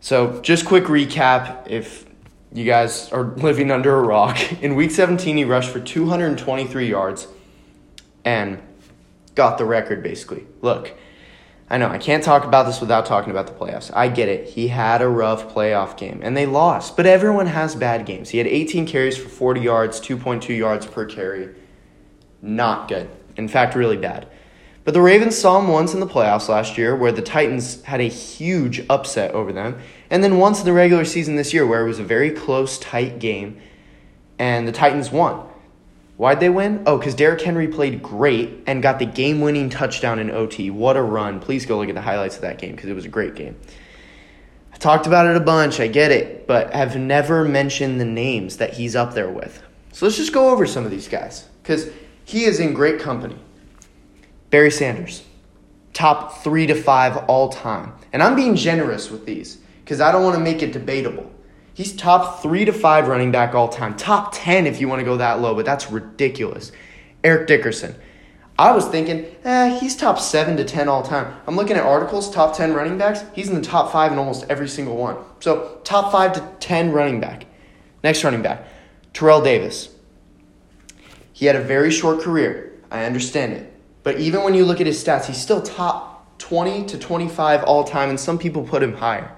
So, 0.00 0.40
just 0.40 0.66
quick 0.66 0.84
recap 0.84 1.68
if 1.70 2.07
you 2.52 2.64
guys 2.64 3.10
are 3.12 3.24
living 3.24 3.70
under 3.70 3.94
a 3.96 4.02
rock. 4.02 4.62
In 4.62 4.74
week 4.74 4.90
17, 4.90 5.36
he 5.36 5.44
rushed 5.44 5.70
for 5.70 5.80
223 5.80 6.88
yards 6.88 7.28
and 8.24 8.60
got 9.34 9.58
the 9.58 9.64
record 9.64 10.02
basically. 10.02 10.46
Look, 10.62 10.94
I 11.70 11.76
know 11.76 11.88
I 11.88 11.98
can't 11.98 12.24
talk 12.24 12.44
about 12.44 12.64
this 12.64 12.80
without 12.80 13.04
talking 13.04 13.30
about 13.30 13.46
the 13.46 13.52
playoffs. 13.52 13.90
I 13.94 14.08
get 14.08 14.28
it. 14.28 14.48
He 14.48 14.68
had 14.68 15.02
a 15.02 15.08
rough 15.08 15.54
playoff 15.54 15.96
game 15.98 16.20
and 16.22 16.36
they 16.36 16.46
lost, 16.46 16.96
but 16.96 17.06
everyone 17.06 17.46
has 17.46 17.74
bad 17.74 18.06
games. 18.06 18.30
He 18.30 18.38
had 18.38 18.46
18 18.46 18.86
carries 18.86 19.18
for 19.18 19.28
40 19.28 19.60
yards, 19.60 20.00
2.2 20.00 20.56
yards 20.56 20.86
per 20.86 21.04
carry. 21.04 21.54
Not 22.40 22.88
good. 22.88 23.10
In 23.36 23.48
fact, 23.48 23.74
really 23.74 23.98
bad. 23.98 24.28
But 24.84 24.94
the 24.94 25.02
Ravens 25.02 25.36
saw 25.36 25.60
him 25.60 25.68
once 25.68 25.92
in 25.92 26.00
the 26.00 26.06
playoffs 26.06 26.48
last 26.48 26.78
year 26.78 26.96
where 26.96 27.12
the 27.12 27.20
Titans 27.20 27.82
had 27.82 28.00
a 28.00 28.08
huge 28.08 28.86
upset 28.88 29.32
over 29.32 29.52
them. 29.52 29.78
And 30.10 30.24
then 30.24 30.38
once 30.38 30.60
in 30.60 30.64
the 30.64 30.72
regular 30.72 31.04
season 31.04 31.36
this 31.36 31.52
year 31.52 31.66
where 31.66 31.84
it 31.84 31.88
was 31.88 31.98
a 31.98 32.04
very 32.04 32.30
close, 32.30 32.78
tight 32.78 33.18
game 33.18 33.60
and 34.38 34.66
the 34.66 34.72
Titans 34.72 35.10
won. 35.10 35.46
Why'd 36.16 36.40
they 36.40 36.48
win? 36.48 36.82
Oh, 36.86 36.98
because 36.98 37.14
Derrick 37.14 37.40
Henry 37.40 37.68
played 37.68 38.02
great 38.02 38.64
and 38.66 38.82
got 38.82 38.98
the 38.98 39.06
game 39.06 39.40
winning 39.40 39.70
touchdown 39.70 40.18
in 40.18 40.30
OT. 40.30 40.70
What 40.70 40.96
a 40.96 41.02
run. 41.02 41.38
Please 41.38 41.64
go 41.64 41.78
look 41.78 41.88
at 41.88 41.94
the 41.94 42.00
highlights 42.00 42.36
of 42.36 42.42
that 42.42 42.58
game 42.58 42.74
because 42.74 42.90
it 42.90 42.94
was 42.94 43.04
a 43.04 43.08
great 43.08 43.36
game. 43.36 43.56
I 44.72 44.76
talked 44.78 45.06
about 45.06 45.26
it 45.26 45.36
a 45.36 45.40
bunch, 45.40 45.80
I 45.80 45.86
get 45.86 46.10
it, 46.10 46.46
but 46.46 46.72
have 46.72 46.96
never 46.96 47.44
mentioned 47.44 48.00
the 48.00 48.04
names 48.04 48.56
that 48.56 48.74
he's 48.74 48.96
up 48.96 49.14
there 49.14 49.30
with. 49.30 49.62
So 49.92 50.06
let's 50.06 50.16
just 50.16 50.32
go 50.32 50.50
over 50.50 50.66
some 50.66 50.84
of 50.84 50.90
these 50.90 51.08
guys 51.08 51.48
because 51.62 51.88
he 52.24 52.44
is 52.44 52.60
in 52.60 52.74
great 52.74 53.00
company. 53.00 53.36
Barry 54.50 54.70
Sanders, 54.70 55.24
top 55.92 56.42
three 56.42 56.66
to 56.66 56.74
five 56.74 57.16
all 57.28 57.48
time. 57.48 57.92
And 58.12 58.22
I'm 58.22 58.34
being 58.34 58.56
generous 58.56 59.10
with 59.10 59.26
these 59.26 59.58
because 59.88 60.02
I 60.02 60.12
don't 60.12 60.22
want 60.22 60.36
to 60.36 60.42
make 60.42 60.62
it 60.62 60.74
debatable. 60.74 61.32
He's 61.72 61.96
top 61.96 62.42
three 62.42 62.66
to 62.66 62.74
five 62.74 63.08
running 63.08 63.32
back 63.32 63.54
all 63.54 63.68
time. 63.68 63.96
Top 63.96 64.32
10 64.34 64.66
if 64.66 64.82
you 64.82 64.86
want 64.86 65.00
to 65.00 65.04
go 65.04 65.16
that 65.16 65.40
low, 65.40 65.54
but 65.54 65.64
that's 65.64 65.90
ridiculous. 65.90 66.72
Eric 67.24 67.46
Dickerson. 67.46 67.94
I 68.58 68.72
was 68.72 68.86
thinking, 68.86 69.24
eh, 69.44 69.78
he's 69.78 69.96
top 69.96 70.18
seven 70.18 70.58
to 70.58 70.64
10 70.64 70.90
all 70.90 71.02
time. 71.02 71.34
I'm 71.46 71.56
looking 71.56 71.78
at 71.78 71.84
articles, 71.84 72.30
top 72.30 72.54
10 72.54 72.74
running 72.74 72.98
backs. 72.98 73.24
He's 73.32 73.48
in 73.48 73.54
the 73.54 73.62
top 73.62 73.90
five 73.90 74.12
in 74.12 74.18
almost 74.18 74.44
every 74.50 74.68
single 74.68 74.94
one. 74.94 75.16
So, 75.40 75.80
top 75.84 76.12
five 76.12 76.34
to 76.34 76.46
10 76.60 76.92
running 76.92 77.18
back. 77.18 77.46
Next 78.04 78.22
running 78.24 78.42
back, 78.42 78.66
Terrell 79.14 79.40
Davis. 79.40 79.88
He 81.32 81.46
had 81.46 81.56
a 81.56 81.62
very 81.62 81.90
short 81.90 82.20
career. 82.20 82.78
I 82.90 83.06
understand 83.06 83.54
it. 83.54 83.72
But 84.02 84.20
even 84.20 84.42
when 84.42 84.52
you 84.52 84.66
look 84.66 84.82
at 84.82 84.86
his 84.86 85.02
stats, 85.02 85.24
he's 85.24 85.40
still 85.40 85.62
top 85.62 86.38
20 86.40 86.84
to 86.84 86.98
25 86.98 87.64
all 87.64 87.84
time, 87.84 88.10
and 88.10 88.20
some 88.20 88.38
people 88.38 88.62
put 88.62 88.82
him 88.82 88.92
higher. 88.92 89.34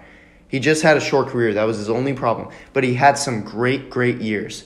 He 0.51 0.59
just 0.59 0.83
had 0.83 0.97
a 0.97 1.01
short 1.01 1.29
career. 1.29 1.55
That 1.55 1.65
was 1.65 1.79
his 1.79 1.89
only 1.89 2.13
problem. 2.13 2.49
But 2.73 2.83
he 2.83 2.95
had 2.95 3.17
some 3.17 3.43
great, 3.43 3.89
great 3.89 4.21
years. 4.21 4.65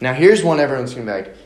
Now, 0.00 0.14
here's 0.14 0.44
one 0.44 0.60
everyone's 0.60 0.94
going 0.94 1.06
to 1.06 1.12
be 1.12 1.18
like, 1.18 1.36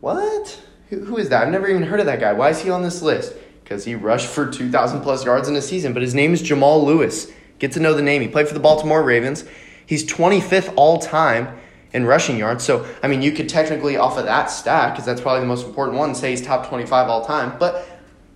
what? 0.00 0.60
Who, 0.90 1.04
who 1.06 1.16
is 1.16 1.30
that? 1.30 1.42
I've 1.42 1.52
never 1.52 1.66
even 1.66 1.82
heard 1.82 2.00
of 2.00 2.06
that 2.06 2.20
guy. 2.20 2.34
Why 2.34 2.50
is 2.50 2.60
he 2.60 2.68
on 2.68 2.82
this 2.82 3.00
list? 3.00 3.32
Because 3.62 3.84
he 3.84 3.94
rushed 3.94 4.26
for 4.26 4.50
2,000 4.50 5.00
plus 5.00 5.24
yards 5.24 5.48
in 5.48 5.56
a 5.56 5.62
season. 5.62 5.94
But 5.94 6.02
his 6.02 6.14
name 6.14 6.34
is 6.34 6.42
Jamal 6.42 6.84
Lewis. 6.84 7.32
Get 7.58 7.72
to 7.72 7.80
know 7.80 7.94
the 7.94 8.02
name. 8.02 8.20
He 8.20 8.28
played 8.28 8.46
for 8.46 8.52
the 8.52 8.60
Baltimore 8.60 9.02
Ravens. 9.02 9.44
He's 9.86 10.04
25th 10.04 10.74
all 10.76 10.98
time 10.98 11.58
in 11.94 12.04
rushing 12.04 12.36
yards. 12.36 12.62
So, 12.62 12.86
I 13.02 13.08
mean, 13.08 13.22
you 13.22 13.32
could 13.32 13.48
technically, 13.48 13.96
off 13.96 14.18
of 14.18 14.26
that 14.26 14.50
stat, 14.50 14.92
because 14.92 15.06
that's 15.06 15.22
probably 15.22 15.40
the 15.40 15.46
most 15.46 15.64
important 15.64 15.96
one, 15.96 16.14
say 16.14 16.30
he's 16.30 16.42
top 16.42 16.68
25 16.68 17.08
all 17.08 17.24
time, 17.24 17.56
but 17.58 17.88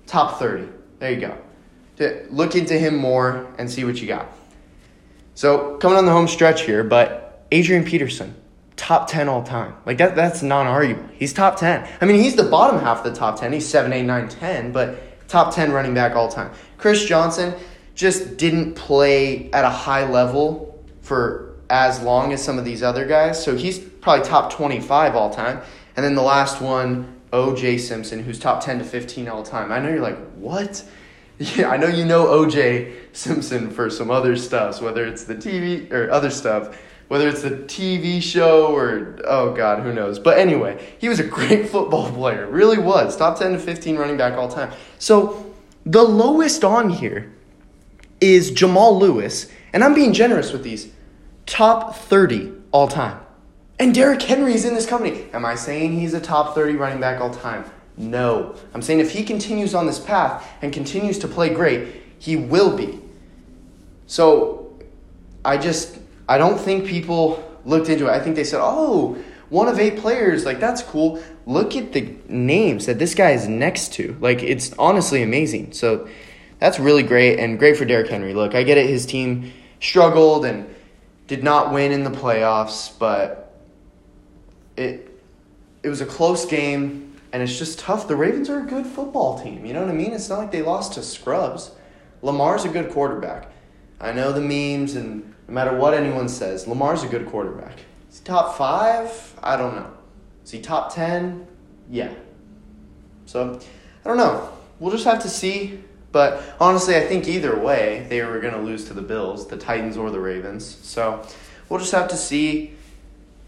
top 0.07 0.39
30. 0.39 0.69
There 0.99 1.13
you 1.13 1.21
go. 1.21 2.27
Look 2.31 2.55
into 2.55 2.79
him 2.79 2.97
more 2.97 3.53
and 3.59 3.71
see 3.71 3.85
what 3.85 4.01
you 4.01 4.09
got. 4.09 4.33
So 5.39 5.77
coming 5.77 5.97
on 5.97 6.05
the 6.05 6.11
home 6.11 6.27
stretch 6.27 6.63
here, 6.63 6.83
but 6.83 7.47
Adrian 7.53 7.85
Peterson, 7.85 8.35
top 8.75 9.07
10 9.09 9.29
all 9.29 9.45
time. 9.45 9.73
Like 9.87 9.99
that 9.99 10.17
that's 10.17 10.43
non-arguable. 10.43 11.11
He's 11.13 11.33
top 11.33 11.55
10. 11.55 11.89
I 12.01 12.07
mean, 12.07 12.21
he's 12.21 12.35
the 12.35 12.43
bottom 12.43 12.81
half 12.81 13.07
of 13.07 13.13
the 13.13 13.17
top 13.17 13.39
10. 13.39 13.53
He's 13.53 13.65
7, 13.65 13.93
8, 13.93 14.03
9, 14.03 14.29
10, 14.29 14.73
but 14.73 15.29
top 15.29 15.55
10 15.55 15.71
running 15.71 15.95
back 15.95 16.17
all 16.17 16.29
time. 16.29 16.51
Chris 16.77 17.05
Johnson 17.05 17.55
just 17.95 18.37
didn't 18.37 18.75
play 18.75 19.49
at 19.53 19.65
a 19.65 19.71
high 19.71 20.11
level 20.11 20.85
for 21.03 21.55
as 21.71 22.03
long 22.03 22.33
as 22.33 22.43
some 22.43 22.59
of 22.59 22.65
these 22.65 22.83
other 22.83 23.07
guys. 23.07 23.41
So 23.41 23.55
he's 23.55 23.79
probably 23.79 24.27
top 24.27 24.53
25 24.53 25.15
all 25.15 25.31
time. 25.31 25.61
And 25.95 26.05
then 26.05 26.17
the 26.17 26.23
last 26.23 26.61
one, 26.61 27.15
OJ 27.33 27.79
Simpson, 27.79 28.25
who's 28.25 28.41
top 28.41 28.65
10 28.65 28.81
to 28.81 28.85
15 28.85 29.29
all 29.29 29.45
time. 29.45 29.71
I 29.71 29.79
know 29.79 29.89
you're 29.89 30.01
like, 30.01 30.19
what? 30.33 30.83
Yeah, 31.57 31.71
I 31.71 31.77
know 31.77 31.87
you 31.87 32.05
know 32.05 32.27
OJ 32.27 32.93
Simpson 33.13 33.71
for 33.71 33.91
some 33.91 34.11
other 34.11 34.37
stuff, 34.37 34.83
whether 34.83 35.07
it's 35.07 35.23
the 35.23 35.37
TV 35.37 35.91
or 35.93 36.11
other 36.11 36.31
stuff, 36.31 36.77
whether 37.07 37.29
it's 37.29 37.43
the 37.43 37.51
TV 37.51 38.21
show 38.21 38.75
or 38.75 39.19
oh 39.25 39.53
god, 39.53 39.85
who 39.85 39.93
knows. 39.93 40.19
But 40.19 40.39
anyway, 40.39 40.85
he 40.99 41.09
was 41.09 41.21
a 41.21 41.25
great 41.25 41.69
football 41.71 42.11
player, 42.11 42.49
really 42.49 42.79
was. 42.79 43.17
Top 43.17 43.39
10 43.39 43.53
to 43.53 43.59
15 43.59 43.97
running 43.97 44.17
back 44.17 44.37
all 44.37 44.49
time. 44.49 44.73
So, 44.99 45.55
the 45.87 46.03
lowest 46.03 46.65
on 46.65 46.91
here 46.91 47.33
is 48.21 48.51
Jamal 48.51 48.99
Lewis, 48.99 49.49
and 49.73 49.85
I'm 49.85 49.95
being 49.95 50.13
generous 50.13 50.53
with 50.53 50.65
these. 50.65 50.91
Top 51.47 51.95
30 51.95 52.53
all 52.73 52.89
time. 52.89 53.21
And 53.79 53.95
Derrick 53.95 54.21
Henry 54.23 54.55
is 54.55 54.65
in 54.65 54.75
this 54.75 54.87
company. 54.87 55.29
Am 55.33 55.45
I 55.45 55.55
saying 55.55 55.99
he's 55.99 56.15
a 56.15 56.21
top 56.21 56.57
30 56.57 56.75
running 56.75 57.01
back 57.01 57.21
all 57.21 57.31
time? 57.31 57.65
No. 57.99 58.55
I'm 58.73 58.81
saying 58.81 59.01
if 59.01 59.11
he 59.11 59.25
continues 59.25 59.75
on 59.75 59.87
this 59.87 59.99
path 59.99 60.49
and 60.63 60.73
continues 60.73 61.19
to 61.19 61.29
play 61.29 61.53
great, 61.53 61.89
he 62.19 62.37
will 62.37 62.77
be. 62.77 63.01
So 64.07 64.79
I 65.45 65.59
just, 65.59 65.99
I 66.29 66.39
don't 66.39 66.59
think 66.59 66.87
people 66.87 67.45
looked 67.65 67.89
into 67.89 68.07
it. 68.07 68.11
I 68.11 68.21
think 68.21 68.37
they 68.37 68.45
said, 68.45 68.61
oh, 68.63 69.19
one 69.51 69.67
of 69.67 69.81
eight 69.81 69.99
players, 69.99 70.45
like 70.45 70.61
that's 70.61 70.83
cool. 70.83 71.23
Look 71.45 71.75
at 71.77 71.93
the 71.93 72.15
names 72.29 72.87
that 72.87 72.99
this 72.99 73.15
guy 73.15 73.33
is 73.33 73.49
next 73.49 73.95
to. 73.95 74.17
Like 74.21 74.43
it's 74.43 74.73
honestly 74.79 75.23
amazing. 75.23 75.73
So 75.73 76.09
that's 76.61 76.79
really 76.79 77.03
great 77.03 77.39
and 77.41 77.59
great 77.59 77.77
for 77.77 77.85
Derrick 77.85 78.09
Henry. 78.09 78.35
Look, 78.35 78.55
I 78.55 78.63
get 78.63 78.79
it. 78.79 78.89
His 78.89 79.07
team 79.07 79.53
struggled 79.81 80.45
and 80.45 80.73
did 81.27 81.43
not 81.43 81.73
win 81.73 81.93
in 81.93 82.05
the 82.05 82.11
playoffs, 82.11 82.97
but 82.99 83.55
it 84.77 85.05
it 85.83 85.89
was 85.89 86.01
a 86.01 86.07
close 86.07 86.45
game 86.45 87.08
and 87.33 87.43
it's 87.43 87.59
just 87.59 87.79
tough. 87.79 88.09
The 88.09 88.17
Ravens 88.17 88.49
are 88.49 88.61
a 88.61 88.67
good 88.67 88.87
football 88.87 89.43
team. 89.43 89.67
You 89.67 89.75
know 89.75 89.81
what 89.81 89.91
I 89.91 89.95
mean? 89.95 90.13
It's 90.13 90.29
not 90.29 90.39
like 90.39 90.53
they 90.53 90.63
lost 90.63 90.95
to 90.95 91.03
scrubs. 91.03 91.73
Lamar's 92.23 92.65
a 92.65 92.69
good 92.69 92.91
quarterback. 92.91 93.51
I 94.01 94.13
know 94.13 94.33
the 94.33 94.41
memes, 94.41 94.95
and 94.95 95.35
no 95.47 95.55
matter 95.55 95.77
what 95.77 95.95
anyone 95.95 96.29
says, 96.29 96.67
Lamar's 96.67 97.03
a 97.03 97.09
good 97.09 97.27
quarterback. 97.27 97.79
Is 98.11 98.21
he 98.21 98.25
top 98.25 98.57
five? 98.57 99.35
I 99.43 99.57
don't 99.57 99.75
know. 99.75 99.91
Is 100.45 100.51
he 100.51 100.61
top 100.61 100.95
10? 100.95 101.47
Yeah. 101.91 102.13
So, 103.27 103.61
I 104.05 104.09
don't 104.09 104.17
know. 104.17 104.51
We'll 104.79 104.93
just 104.93 105.05
have 105.05 105.23
to 105.23 105.29
see. 105.29 105.83
But 106.11 106.43
honestly, 106.59 106.97
I 106.97 107.07
think 107.07 107.29
either 107.29 107.59
way, 107.59 108.07
they 108.09 108.23
were 108.23 108.41
going 108.41 108.55
to 108.55 108.61
lose 108.61 108.87
to 108.87 108.95
the 108.95 109.03
Bills, 109.03 109.49
the 109.49 109.59
Titans, 109.59 109.97
or 109.97 110.11
the 110.11 110.21
Ravens. 110.21 110.79
So, 110.83 111.27
we'll 111.69 111.81
just 111.81 111.93
have 111.93 112.09
to 112.09 112.17
see. 112.17 112.78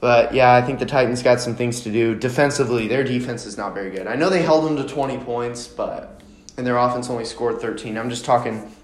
But 0.01 0.35
yeah, 0.35 0.55
I 0.55 0.63
think 0.63 0.79
the 0.79 0.87
Titans 0.87 1.23
got 1.23 1.41
some 1.41 1.55
things 1.55 1.83
to 1.83 1.93
do. 1.93 2.15
Defensively, 2.15 2.89
their 2.89 3.05
defense 3.05 3.45
is 3.45 3.59
not 3.59 3.75
very 3.75 3.91
good. 3.91 4.07
I 4.07 4.17
know 4.17 4.31
they 4.31 4.43
held 4.43 4.65
them 4.65 4.77
to 4.77 4.85
20 4.85 5.19
points, 5.19 5.69
but 5.69 6.23
and 6.57 6.67
their 6.67 6.79
offense 6.79 7.11
only 7.11 7.25
scored 7.25 7.61
13. 7.61 7.99
I'm 7.99 8.11
just 8.11 8.25
talking 8.25 8.75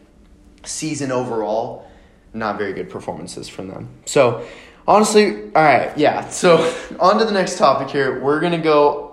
season 0.64 1.10
overall, 1.10 1.90
not 2.34 2.58
very 2.58 2.72
good 2.72 2.90
performances 2.90 3.48
from 3.48 3.68
them. 3.68 3.88
So, 4.04 4.46
honestly, 4.86 5.44
all 5.54 5.62
right, 5.62 5.96
yeah. 5.96 6.28
So, 6.28 6.74
on 7.00 7.18
to 7.18 7.24
the 7.24 7.32
next 7.32 7.56
topic 7.58 7.88
here. 7.88 8.22
We're 8.22 8.40
going 8.40 8.52
to 8.52 8.58
go 8.58 9.06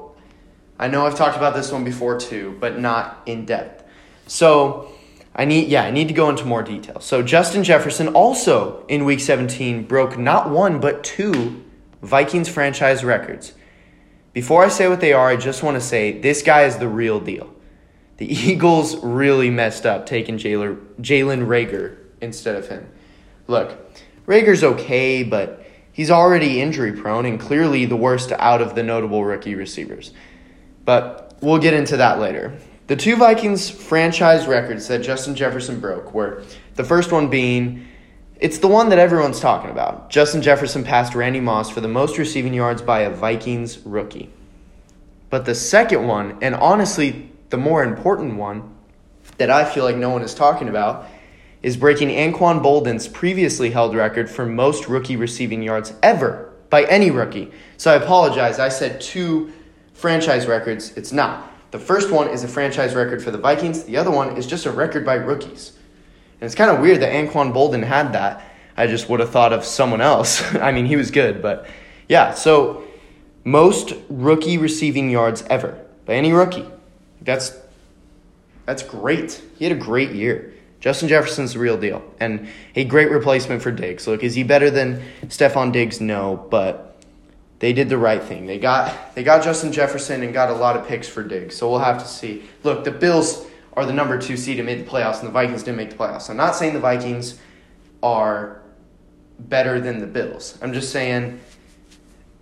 I 0.83 0.88
know 0.88 1.05
I've 1.05 1.15
talked 1.15 1.38
about 1.38 1.55
this 1.55 1.72
one 1.72 1.83
before 1.83 2.19
too, 2.19 2.57
but 2.60 2.79
not 2.79 3.22
in 3.25 3.45
depth. 3.45 3.86
So, 4.27 4.91
I 5.36 5.45
need 5.45 5.69
yeah, 5.69 5.83
I 5.83 5.91
need 5.91 6.07
to 6.10 6.13
go 6.13 6.29
into 6.29 6.45
more 6.45 6.63
detail. 6.63 7.00
So, 7.00 7.22
Justin 7.24 7.63
Jefferson 7.63 8.10
also 8.10 8.86
in 8.88 9.05
week 9.05 9.19
17 9.19 9.83
broke 9.83 10.17
not 10.17 10.50
one 10.50 10.79
but 10.79 11.03
two 11.03 11.63
Vikings 12.03 12.50
franchise 12.50 13.03
records. 13.03 13.53
Before 14.33 14.65
I 14.65 14.67
say 14.67 14.88
what 14.89 15.00
they 15.00 15.13
are, 15.13 15.29
I 15.29 15.38
just 15.38 15.63
want 15.63 15.75
to 15.75 15.81
say 15.81 16.19
this 16.19 16.41
guy 16.41 16.63
is 16.63 16.77
the 16.77 16.88
real 16.88 17.19
deal. 17.19 17.50
The 18.17 18.31
Eagles 18.51 18.98
really 18.98 19.50
messed 19.50 19.86
up 19.86 20.05
taking 20.05 20.38
Jalen 20.38 20.77
Reagor 21.00 21.98
instead 22.22 22.55
of 22.55 22.67
him. 22.67 22.89
Look, 23.48 23.77
Reagor's 24.27 24.63
okay, 24.63 25.24
but 25.24 25.65
he's 25.93 26.12
already 26.12 26.62
injury 26.62 26.91
prone 26.91 27.25
and 27.25 27.39
clearly 27.39 27.86
the 27.86 27.95
worst 27.95 28.31
out 28.33 28.62
of 28.62 28.75
the 28.75 28.83
notable 28.83 29.24
rookie 29.24 29.55
receivers. 29.55 30.12
But 30.83 31.38
we'll 31.41 31.60
get 31.60 31.74
into 31.74 31.98
that 31.98 32.19
later. 32.19 32.57
The 32.88 32.98
two 32.98 33.15
Vikings 33.15 33.69
franchise 33.69 34.45
records 34.45 34.89
that 34.89 35.00
Justin 35.00 35.36
Jefferson 35.36 35.79
broke 35.79 36.13
were 36.13 36.43
the 36.75 36.83
first 36.83 37.13
one 37.13 37.29
being 37.29 37.88
it's 38.43 38.57
the 38.57 38.67
one 38.67 38.89
that 38.89 39.00
everyone's 39.00 39.39
talking 39.39 39.69
about. 39.69 40.09
Justin 40.09 40.41
Jefferson 40.41 40.83
passed 40.83 41.15
Randy 41.15 41.39
Moss 41.39 41.69
for 41.69 41.79
the 41.79 41.88
most 41.88 42.17
receiving 42.17 42.53
yards 42.53 42.81
by 42.81 43.00
a 43.00 43.09
Vikings 43.09 43.79
rookie. 43.85 44.29
But 45.29 45.45
the 45.45 45.55
second 45.55 46.05
one, 46.05 46.38
and 46.41 46.53
honestly 46.53 47.31
the 47.51 47.57
more 47.57 47.85
important 47.85 48.35
one 48.35 48.75
that 49.38 49.50
I 49.50 49.63
feel 49.63 49.85
like 49.85 49.95
no 49.95 50.09
one 50.09 50.23
is 50.23 50.33
talking 50.35 50.67
about, 50.67 51.07
is 51.62 51.77
breaking 51.77 52.09
Anquan 52.09 52.62
Boldin's 52.62 53.07
previously 53.07 53.69
held 53.69 53.95
record 53.95 54.29
for 54.29 54.45
most 54.45 54.89
rookie 54.89 55.15
receiving 55.15 55.63
yards 55.63 55.93
ever 56.03 56.51
by 56.69 56.83
any 56.83 57.12
rookie. 57.12 57.50
So 57.77 57.93
I 57.93 57.95
apologize. 57.95 58.59
I 58.59 58.67
said 58.67 59.00
two 59.00 59.53
franchise 59.93 60.47
records. 60.47 60.91
It's 60.97 61.13
not. 61.13 61.50
The 61.71 61.79
first 61.79 62.12
one 62.12 62.27
is 62.27 62.43
a 62.43 62.50
franchise 62.50 62.93
record 62.93 63.23
for 63.23 63.31
the 63.31 63.38
Vikings, 63.38 63.85
the 63.85 63.95
other 63.95 64.12
one 64.12 64.35
is 64.35 64.45
just 64.45 64.65
a 64.65 64.71
record 64.71 65.05
by 65.05 65.13
rookies. 65.13 65.77
And 66.43 66.47
it's 66.47 66.55
kind 66.55 66.69
of 66.69 66.81
weird 66.81 67.00
that 67.00 67.13
Anquan 67.13 67.53
Boldin 67.53 67.85
had 67.85 68.12
that. 68.12 68.43
I 68.75 68.85
just 68.88 69.07
would 69.07 69.21
have 69.21 69.29
thought 69.29 69.53
of 69.53 69.63
someone 69.63 70.01
else. 70.01 70.43
I 70.55 70.73
mean, 70.73 70.85
he 70.85 70.97
was 70.97 71.09
good, 71.09 71.41
but 71.41 71.67
yeah. 72.09 72.33
So 72.33 72.83
most 73.45 73.93
rookie 74.09 74.57
receiving 74.57 75.09
yards 75.09 75.45
ever 75.50 75.79
by 76.05 76.15
any 76.15 76.33
rookie. 76.33 76.65
That's 77.21 77.57
that's 78.65 78.83
great. 78.83 79.41
He 79.57 79.63
had 79.63 79.71
a 79.71 79.79
great 79.79 80.12
year. 80.12 80.53
Justin 80.81 81.07
Jefferson's 81.07 81.53
the 81.53 81.59
real 81.59 81.77
deal 81.77 82.03
and 82.19 82.50
a 82.75 82.83
great 82.83 83.09
replacement 83.09 83.62
for 83.62 83.71
Diggs. 83.71 84.05
Look, 84.05 84.21
is 84.21 84.35
he 84.35 84.43
better 84.43 84.69
than 84.69 85.01
Stefon 85.27 85.71
Diggs? 85.71 86.01
No, 86.01 86.45
but 86.51 86.97
they 87.59 87.71
did 87.71 87.88
the 87.88 87.97
right 87.97 88.21
thing. 88.21 88.47
They 88.47 88.59
got 88.59 89.15
they 89.15 89.23
got 89.23 89.45
Justin 89.45 89.71
Jefferson 89.71 90.23
and 90.23 90.33
got 90.33 90.50
a 90.50 90.55
lot 90.55 90.75
of 90.75 90.89
picks 90.89 91.07
for 91.07 91.23
Diggs. 91.23 91.55
So 91.55 91.69
we'll 91.69 91.79
have 91.79 92.03
to 92.03 92.05
see. 92.05 92.43
Look, 92.63 92.83
the 92.83 92.91
Bills 92.91 93.45
are 93.75 93.86
the 93.86 93.94
number 93.94 94.18
two 94.20 94.38
seed 94.38 94.60
and 94.60 94.65
made 94.65 94.86
the 94.86 94.89
playoffs, 94.89 95.20
and 95.20 95.27
the 95.27 95.32
Vikings 95.32 95.63
didn't 95.63 95.77
make 95.77 95.89
the 95.89 95.96
playoffs. 95.96 96.30
I'm 96.30 96.38
not 96.38 96.56
saying 96.56 96.74
the 96.74 96.80
Vikings 96.80 97.39
are 98.01 98.62
better 99.39 99.80
than 99.80 100.00
the 100.00 100.08
Bills. 100.08 100.58
I'm 100.62 100.74
just 100.74 100.92
saying 100.92 101.39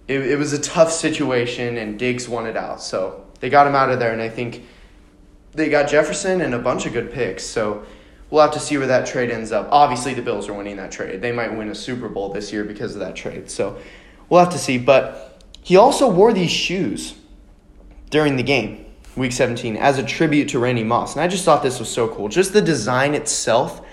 it, 0.08 0.20
it 0.20 0.38
was 0.38 0.54
a 0.54 0.62
tough 0.62 0.92
situation, 0.92 1.78
and 1.78 1.98
Diggs 1.98 2.28
won 2.28 2.46
it 2.46 2.58
out. 2.58 2.82
So 2.82 3.26
they 3.40 3.50
got 3.50 3.68
him 3.68 3.76
out 3.76 3.90
of 3.90 4.00
there, 4.00 4.12
and 4.12 4.22
I 4.22 4.30
think 4.30 4.66
they 5.54 5.70
got 5.70 5.90
Jefferson 5.90 6.42
and 6.42 6.54
a 6.54 6.60
bunch 6.60 6.86
of 6.86 6.94
good 6.94 7.12
picks. 7.12 7.44
So 7.44 7.86
we'll 8.30 8.42
have 8.42 8.52
to 8.54 8.60
see 8.60 8.78
where 8.78 8.88
that 8.88 9.06
trade 9.06 9.32
ends 9.32 9.52
up. 9.52 9.68
Obviously, 9.72 10.14
the 10.14 10.22
Bills 10.22 10.50
are 10.50 10.54
winning 10.54 10.78
that 10.78 10.92
trade. 10.92 11.22
They 11.22 11.32
might 11.32 11.56
win 11.56 11.70
a 11.70 11.76
Super 11.76 12.10
Bowl 12.10 12.32
this 12.34 12.52
year 12.52 12.64
because 12.64 12.94
of 12.94 13.00
that 13.00 13.16
trade. 13.16 13.50
So 13.50 13.80
we'll 14.30 14.42
have 14.42 14.54
to 14.54 14.60
see. 14.60 14.78
But 14.78 15.42
he 15.62 15.78
also 15.78 16.10
wore 16.10 16.34
these 16.34 16.52
shoes 16.52 17.16
during 18.10 18.36
the 18.36 18.44
game 18.44 18.86
week 19.16 19.32
17 19.32 19.78
as 19.78 19.98
a 19.98 20.04
tribute 20.04 20.50
to 20.50 20.60
Randy 20.60 20.84
Moss. 20.84 21.16
And 21.16 21.22
I 21.22 21.28
just 21.28 21.44
thought 21.44 21.64
this 21.64 21.80
was 21.80 21.90
so 21.90 22.08
cool. 22.08 22.30
Just 22.30 22.54
the 22.54 22.62
design 22.62 23.14
itself. 23.14 23.86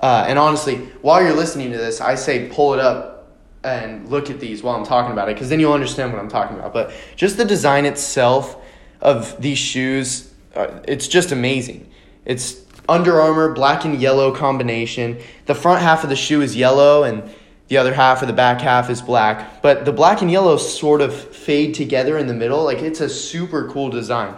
Uh, 0.00 0.24
and 0.28 0.38
honestly, 0.38 0.76
while 1.02 1.22
you're 1.22 1.34
listening 1.34 1.72
to 1.72 1.78
this, 1.78 2.00
I 2.00 2.14
say 2.14 2.48
pull 2.48 2.74
it 2.74 2.80
up 2.80 3.36
and 3.64 4.08
look 4.08 4.30
at 4.30 4.40
these 4.40 4.62
while 4.62 4.76
I'm 4.76 4.84
talking 4.84 5.12
about 5.12 5.28
it 5.28 5.34
because 5.34 5.48
then 5.48 5.60
you'll 5.60 5.72
understand 5.72 6.12
what 6.12 6.20
I'm 6.20 6.28
talking 6.28 6.56
about. 6.56 6.72
But 6.72 6.92
just 7.16 7.36
the 7.36 7.44
design 7.44 7.84
itself 7.86 8.56
of 9.00 9.40
these 9.40 9.58
shoes, 9.58 10.32
uh, 10.54 10.80
it's 10.86 11.08
just 11.08 11.32
amazing. 11.32 11.90
It's 12.24 12.64
Under 12.88 13.20
Armour 13.20 13.52
black 13.52 13.84
and 13.84 14.00
yellow 14.00 14.34
combination. 14.34 15.18
The 15.46 15.54
front 15.54 15.82
half 15.82 16.04
of 16.04 16.10
the 16.10 16.16
shoe 16.16 16.40
is 16.40 16.56
yellow 16.56 17.02
and 17.02 17.28
the 17.68 17.76
other 17.76 17.94
half 17.94 18.22
or 18.22 18.26
the 18.26 18.32
back 18.32 18.60
half 18.60 18.90
is 18.90 19.00
black. 19.00 19.62
But 19.62 19.84
the 19.84 19.92
black 19.92 20.22
and 20.22 20.30
yellow 20.30 20.56
sort 20.56 21.00
of 21.00 21.14
fade 21.14 21.74
together 21.74 22.18
in 22.18 22.26
the 22.26 22.34
middle. 22.34 22.64
Like 22.64 22.78
it's 22.78 23.00
a 23.00 23.08
super 23.08 23.68
cool 23.68 23.90
design. 23.90 24.34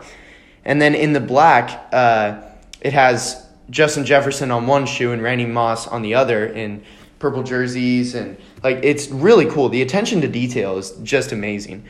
And 0.64 0.82
then 0.82 0.94
in 0.94 1.12
the 1.12 1.20
black, 1.20 1.88
uh, 1.92 2.42
it 2.80 2.92
has 2.92 3.46
Justin 3.70 4.04
Jefferson 4.04 4.50
on 4.50 4.66
one 4.66 4.84
shoe 4.84 5.12
and 5.12 5.22
Randy 5.22 5.46
Moss 5.46 5.86
on 5.86 6.02
the 6.02 6.14
other 6.14 6.46
in 6.46 6.82
purple 7.20 7.42
jerseys 7.42 8.14
and 8.14 8.36
like 8.62 8.78
it's 8.82 9.08
really 9.08 9.46
cool. 9.46 9.68
The 9.68 9.82
attention 9.82 10.20
to 10.22 10.28
detail 10.28 10.78
is 10.78 10.90
just 11.02 11.32
amazing. 11.32 11.84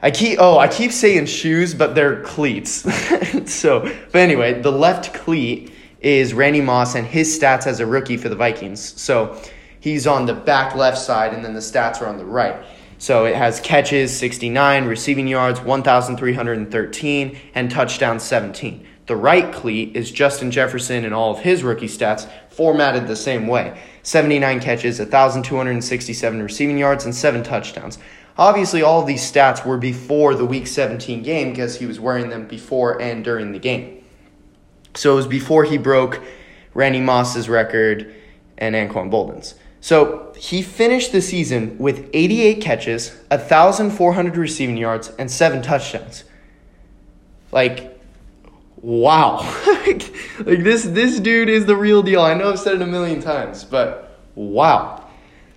I 0.00 0.10
keep 0.10 0.38
oh 0.40 0.58
I 0.58 0.68
keep 0.68 0.90
saying 0.90 1.26
shoes, 1.26 1.74
but 1.74 1.94
they're 1.94 2.22
cleats. 2.22 2.70
so, 3.52 3.80
but 3.80 4.18
anyway, 4.18 4.60
the 4.60 4.72
left 4.72 5.12
cleat 5.12 5.72
is 6.00 6.32
Randy 6.34 6.60
Moss 6.60 6.94
and 6.94 7.06
his 7.06 7.38
stats 7.38 7.66
as 7.66 7.80
a 7.80 7.86
rookie 7.86 8.16
for 8.16 8.28
the 8.28 8.34
Vikings. 8.34 9.00
So 9.00 9.40
he's 9.82 10.06
on 10.06 10.24
the 10.24 10.32
back 10.32 10.74
left 10.74 10.96
side, 10.96 11.34
and 11.34 11.44
then 11.44 11.52
the 11.52 11.60
stats 11.60 12.00
are 12.00 12.06
on 12.06 12.16
the 12.16 12.24
right. 12.24 12.64
So 12.98 13.24
it 13.24 13.34
has 13.34 13.60
catches 13.60 14.16
69, 14.16 14.84
receiving 14.86 15.26
yards 15.26 15.60
1,313, 15.60 17.38
and 17.54 17.70
touchdowns 17.70 18.22
17. 18.22 18.86
The 19.06 19.16
right 19.16 19.52
cleat 19.52 19.96
is 19.96 20.12
Justin 20.12 20.52
Jefferson 20.52 21.04
and 21.04 21.12
all 21.12 21.32
of 21.32 21.40
his 21.40 21.64
rookie 21.64 21.88
stats 21.88 22.30
formatted 22.50 23.08
the 23.08 23.16
same 23.16 23.48
way 23.48 23.76
79 24.04 24.60
catches, 24.60 25.00
1,267 25.00 26.42
receiving 26.42 26.78
yards, 26.78 27.04
and 27.04 27.14
7 27.14 27.42
touchdowns. 27.42 27.98
Obviously, 28.38 28.82
all 28.82 29.00
of 29.00 29.08
these 29.08 29.20
stats 29.20 29.66
were 29.66 29.76
before 29.76 30.36
the 30.36 30.46
Week 30.46 30.68
17 30.68 31.24
game 31.24 31.50
because 31.50 31.76
he 31.76 31.86
was 31.86 31.98
wearing 31.98 32.28
them 32.28 32.46
before 32.46 33.02
and 33.02 33.24
during 33.24 33.50
the 33.50 33.58
game. 33.58 34.04
So 34.94 35.12
it 35.12 35.16
was 35.16 35.26
before 35.26 35.64
he 35.64 35.76
broke 35.76 36.22
Randy 36.72 37.00
Moss's 37.00 37.48
record 37.48 38.14
and 38.56 38.74
Anquan 38.74 39.10
Boldin's. 39.10 39.56
So 39.82 40.32
he 40.38 40.62
finished 40.62 41.10
the 41.10 41.20
season 41.20 41.76
with 41.76 42.08
88 42.12 42.60
catches, 42.62 43.16
1,400 43.28 44.36
receiving 44.36 44.76
yards, 44.76 45.08
and 45.18 45.28
seven 45.28 45.60
touchdowns. 45.60 46.22
Like, 47.50 48.00
wow. 48.76 49.38
like, 49.66 50.62
this, 50.62 50.84
this 50.84 51.18
dude 51.18 51.48
is 51.48 51.66
the 51.66 51.74
real 51.74 52.04
deal. 52.04 52.22
I 52.22 52.34
know 52.34 52.50
I've 52.50 52.60
said 52.60 52.76
it 52.76 52.82
a 52.82 52.86
million 52.86 53.20
times, 53.20 53.64
but 53.64 54.20
wow. 54.36 55.04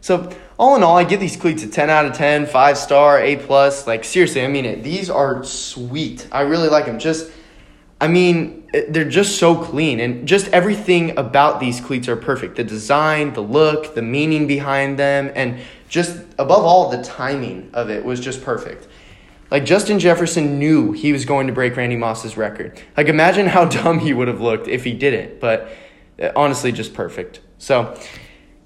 So 0.01 0.35
all 0.57 0.75
in 0.75 0.81
all, 0.81 0.97
I 0.97 1.03
give 1.03 1.19
these 1.19 1.37
cleats 1.37 1.61
a 1.61 1.67
10 1.67 1.91
out 1.91 2.07
of 2.07 2.13
10, 2.13 2.47
5 2.47 2.77
star, 2.79 3.21
A 3.21 3.35
plus. 3.35 3.85
Like 3.85 4.03
seriously, 4.03 4.43
I 4.43 4.47
mean 4.47 4.65
it. 4.65 4.83
These 4.83 5.11
are 5.11 5.43
sweet. 5.43 6.27
I 6.31 6.41
really 6.41 6.69
like 6.69 6.87
them. 6.87 6.97
Just 6.97 7.31
I 7.99 8.07
mean, 8.07 8.67
they're 8.89 9.09
just 9.09 9.37
so 9.37 9.55
clean 9.55 9.99
and 10.01 10.27
just 10.27 10.47
everything 10.49 11.17
about 11.17 11.59
these 11.59 11.79
cleats 11.79 12.09
are 12.09 12.17
perfect. 12.17 12.57
The 12.57 12.63
design, 12.63 13.33
the 13.33 13.41
look, 13.41 13.95
the 13.95 14.01
meaning 14.01 14.47
behind 14.47 14.99
them, 14.99 15.31
and 15.33 15.59
just 15.87 16.17
above 16.37 16.63
all, 16.63 16.89
the 16.89 17.01
timing 17.01 17.69
of 17.73 17.89
it 17.89 18.03
was 18.03 18.19
just 18.19 18.43
perfect. 18.43 18.87
Like 19.49 19.63
Justin 19.63 19.99
Jefferson 19.99 20.59
knew 20.59 20.91
he 20.91 21.13
was 21.13 21.23
going 21.23 21.47
to 21.47 21.53
break 21.53 21.77
Randy 21.77 21.95
Moss's 21.95 22.35
record. 22.35 22.81
Like 22.97 23.07
imagine 23.07 23.47
how 23.47 23.65
dumb 23.83 23.99
he 23.99 24.13
would 24.13 24.27
have 24.27 24.41
looked 24.41 24.67
if 24.67 24.83
he 24.83 24.93
didn't, 24.93 25.39
but 25.39 25.69
uh, 26.21 26.31
honestly, 26.35 26.71
just 26.71 26.93
perfect. 26.93 27.39
So 27.57 27.97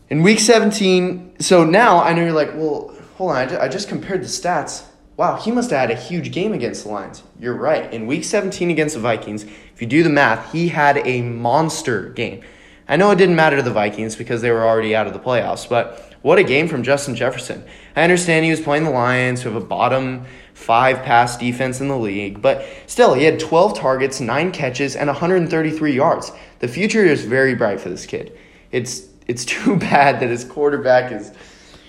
in 0.10 0.24
week 0.24 0.40
17, 0.40 1.36
so 1.40 1.64
now 1.64 2.02
I 2.02 2.14
know 2.14 2.24
you're 2.24 2.32
like, 2.32 2.56
well, 2.56 2.96
hold 3.16 3.32
on, 3.32 3.56
I 3.58 3.68
just 3.68 3.90
compared 3.90 4.22
the 4.22 4.28
stats 4.28 4.86
wow, 5.20 5.36
he 5.36 5.52
must 5.52 5.70
have 5.70 5.82
had 5.82 5.92
a 5.92 6.02
huge 6.02 6.32
game 6.32 6.54
against 6.54 6.86
the 6.86 6.90
Lions. 6.90 7.24
You're 7.38 7.54
right. 7.54 7.94
In 7.94 8.08
week 8.08 8.24
17 8.24 8.72
against 8.72 8.96
the 8.96 9.02
Vikings, 9.02 9.44
if 9.44 9.82
you 9.82 9.86
do 9.86 10.02
the 10.02 10.10
math, 10.10 10.54
he 10.54 10.70
had 10.70 11.06
a 11.06 11.22
monster 11.22 12.08
game. 12.12 12.42
I 12.88 12.96
know 12.96 13.12
it 13.12 13.18
didn't 13.18 13.36
matter 13.36 13.58
to 13.58 13.62
the 13.62 13.70
Vikings 13.70 14.16
because 14.16 14.42
they 14.42 14.50
were 14.50 14.66
already 14.66 14.96
out 14.96 15.08
of 15.08 15.14
the 15.14 15.20
playoffs, 15.20 15.68
but 15.68 16.16
what 16.22 16.40
a 16.40 16.44
game 16.46 16.70
from 16.70 16.84
Justin 16.84 17.16
Jefferson. 17.16 17.66
I 17.98 18.04
understand 18.04 18.46
he 18.46 18.52
was 18.52 18.62
playing 18.62 18.86
the 18.86 18.92
Lions, 18.92 19.42
who 19.42 19.50
have 19.50 19.62
a 19.62 19.66
bottom 19.66 20.24
five 20.54 21.04
pass 21.04 21.36
defense 21.36 21.82
in 21.82 21.90
the 21.90 21.98
league, 21.98 22.42
but 22.42 22.66
still, 22.88 23.14
he 23.14 23.26
had 23.26 23.42
12 23.42 23.78
targets, 23.78 24.22
nine 24.22 24.54
catches, 24.54 24.96
and 24.96 25.08
133 25.08 25.94
yards. 25.94 26.32
The 26.60 26.70
future 26.70 27.04
is 27.04 27.26
very 27.26 27.56
bright 27.56 27.82
for 27.82 27.90
this 27.90 28.06
kid. 28.06 28.38
It's 28.72 29.10
it's 29.28 29.44
too 29.54 29.76
bad 29.76 30.22
that 30.22 30.30
his 30.30 30.46
quarterback 30.46 31.12
is 31.12 31.34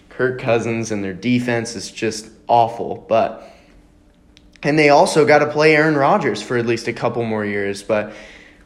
Kirk 0.09 0.41
Cousins 0.41 0.91
and 0.91 1.03
their 1.03 1.15
defense 1.15 1.77
is 1.77 1.93
just 1.93 2.40
awful. 2.51 3.07
But 3.09 3.51
and 4.63 4.79
they 4.79 4.91
also 4.91 5.25
got 5.25 5.39
to 5.39 5.51
play 5.51 5.75
Aaron 5.75 5.97
Rodgers 5.97 6.43
for 6.43 6.59
at 6.59 6.67
least 6.67 6.89
a 6.89 6.93
couple 6.93 7.25
more 7.25 7.45
years. 7.45 7.83
But 7.83 8.13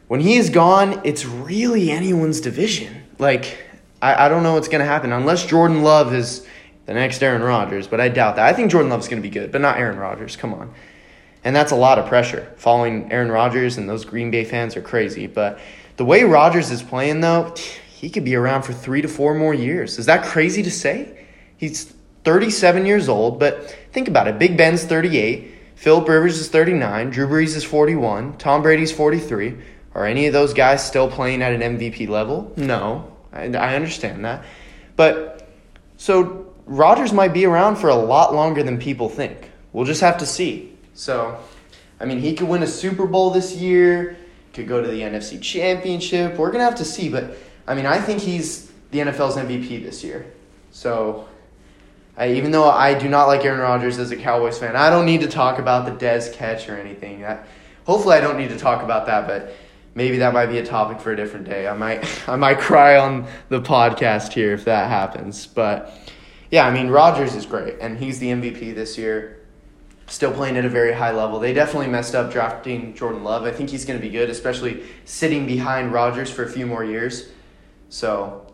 when 0.07 0.19
he 0.19 0.35
is 0.35 0.49
gone, 0.49 1.01
it's 1.03 1.25
really 1.25 1.91
anyone's 1.91 2.41
division. 2.41 3.03
Like 3.17 3.57
I, 4.01 4.25
I 4.25 4.29
don't 4.29 4.43
know 4.43 4.53
what's 4.53 4.67
gonna 4.67 4.85
happen 4.85 5.11
unless 5.11 5.45
Jordan 5.45 5.83
Love 5.83 6.13
is 6.13 6.45
the 6.85 6.93
next 6.93 7.23
Aaron 7.23 7.41
Rodgers, 7.41 7.87
but 7.87 7.99
I 7.99 8.09
doubt 8.09 8.35
that. 8.35 8.45
I 8.45 8.53
think 8.53 8.71
Jordan 8.71 8.89
Love's 8.89 9.07
gonna 9.07 9.21
be 9.21 9.29
good, 9.29 9.51
but 9.51 9.61
not 9.61 9.77
Aaron 9.77 9.97
Rodgers. 9.97 10.35
Come 10.35 10.53
on. 10.53 10.73
And 11.43 11.55
that's 11.55 11.71
a 11.71 11.75
lot 11.75 11.99
of 11.99 12.07
pressure. 12.07 12.51
Following 12.57 13.11
Aaron 13.11 13.31
Rodgers 13.31 13.77
and 13.77 13.87
those 13.87 14.03
Green 14.03 14.31
Bay 14.31 14.43
fans 14.43 14.75
are 14.75 14.81
crazy. 14.81 15.27
But 15.27 15.59
the 15.95 16.05
way 16.05 16.23
Rodgers 16.23 16.71
is 16.71 16.83
playing 16.83 17.21
though, 17.21 17.53
he 17.87 18.09
could 18.09 18.25
be 18.25 18.35
around 18.35 18.63
for 18.63 18.73
three 18.73 19.01
to 19.01 19.07
four 19.07 19.33
more 19.33 19.53
years. 19.53 19.97
Is 19.97 20.07
that 20.07 20.25
crazy 20.25 20.61
to 20.63 20.71
say? 20.71 21.25
He's 21.57 21.94
37 22.25 22.85
years 22.85 23.07
old, 23.07 23.39
but 23.39 23.69
think 23.93 24.07
about 24.07 24.27
it. 24.27 24.37
Big 24.39 24.57
Ben's 24.57 24.83
38, 24.83 25.53
Philip 25.75 26.07
Rivers 26.07 26.39
is 26.39 26.49
39, 26.49 27.11
Drew 27.11 27.27
Brees 27.27 27.55
is 27.55 27.63
41, 27.63 28.37
Tom 28.37 28.61
Brady's 28.61 28.91
43. 28.91 29.55
Are 29.93 30.05
any 30.05 30.27
of 30.27 30.33
those 30.33 30.53
guys 30.53 30.85
still 30.85 31.09
playing 31.09 31.41
at 31.41 31.53
an 31.53 31.77
MVP 31.77 32.09
level? 32.09 32.51
No, 32.57 33.15
I, 33.31 33.43
I 33.53 33.75
understand 33.75 34.25
that. 34.25 34.43
But 34.97 35.47
so 35.95 36.53
Rodgers 36.65 37.13
might 37.13 37.33
be 37.33 37.45
around 37.45 37.77
for 37.77 37.89
a 37.89 37.95
lot 37.95 38.33
longer 38.33 38.63
than 38.63 38.77
people 38.77 39.07
think. 39.07 39.51
We'll 39.71 39.85
just 39.85 40.01
have 40.01 40.17
to 40.17 40.25
see. 40.25 40.73
So, 40.93 41.39
I 41.99 42.05
mean, 42.05 42.19
he 42.19 42.33
could 42.33 42.47
win 42.47 42.63
a 42.63 42.67
Super 42.67 43.05
Bowl 43.05 43.29
this 43.29 43.55
year, 43.55 44.17
could 44.53 44.67
go 44.67 44.81
to 44.81 44.87
the 44.87 45.01
NFC 45.01 45.41
Championship. 45.41 46.37
We're 46.37 46.51
going 46.51 46.59
to 46.59 46.65
have 46.65 46.75
to 46.75 46.85
see. 46.85 47.09
But, 47.09 47.37
I 47.67 47.75
mean, 47.75 47.85
I 47.85 47.99
think 47.99 48.21
he's 48.21 48.71
the 48.91 48.99
NFL's 48.99 49.35
MVP 49.35 49.83
this 49.83 50.03
year. 50.03 50.25
So 50.71 51.27
I, 52.17 52.31
even 52.33 52.51
though 52.51 52.69
I 52.69 52.97
do 52.97 53.09
not 53.09 53.27
like 53.27 53.43
Aaron 53.43 53.59
Rodgers 53.59 53.99
as 53.99 54.11
a 54.11 54.15
Cowboys 54.15 54.57
fan, 54.57 54.75
I 54.75 54.89
don't 54.89 55.05
need 55.05 55.21
to 55.21 55.27
talk 55.27 55.59
about 55.59 55.85
the 55.85 56.05
Dez 56.05 56.33
catch 56.33 56.69
or 56.69 56.77
anything. 56.77 57.21
That, 57.21 57.45
hopefully, 57.85 58.15
I 58.15 58.21
don't 58.21 58.37
need 58.37 58.49
to 58.49 58.57
talk 58.57 58.83
about 58.83 59.05
that, 59.07 59.27
but 59.27 59.53
maybe 59.95 60.17
that 60.17 60.33
might 60.33 60.47
be 60.47 60.59
a 60.59 60.65
topic 60.65 60.99
for 60.99 61.11
a 61.11 61.15
different 61.15 61.45
day. 61.45 61.67
I 61.67 61.73
might 61.73 62.05
I 62.29 62.35
might 62.35 62.59
cry 62.59 62.97
on 62.97 63.27
the 63.49 63.61
podcast 63.61 64.33
here 64.33 64.53
if 64.53 64.65
that 64.65 64.89
happens. 64.89 65.47
But 65.47 65.93
yeah, 66.51 66.65
I 66.65 66.71
mean 66.71 66.89
Rodgers 66.89 67.35
is 67.35 67.45
great, 67.45 67.75
and 67.81 67.97
he's 67.97 68.19
the 68.19 68.27
MVP 68.27 68.75
this 68.75 68.97
year. 68.97 69.41
Still 70.07 70.31
playing 70.31 70.55
at 70.55 70.65
a 70.65 70.69
very 70.69 70.93
high 70.93 71.11
level. 71.11 71.39
They 71.39 71.51
definitely 71.51 71.87
messed 71.87 72.13
up 72.13 72.31
drafting 72.31 72.93
Jordan 72.93 73.23
Love. 73.23 73.43
I 73.43 73.51
think 73.51 73.71
he's 73.71 73.85
going 73.85 73.99
to 73.99 74.05
be 74.05 74.11
good, 74.11 74.29
especially 74.29 74.83
sitting 75.03 75.47
behind 75.47 75.91
Rodgers 75.91 76.29
for 76.29 76.43
a 76.43 76.49
few 76.49 76.67
more 76.67 76.85
years. 76.85 77.29
So 77.89 78.44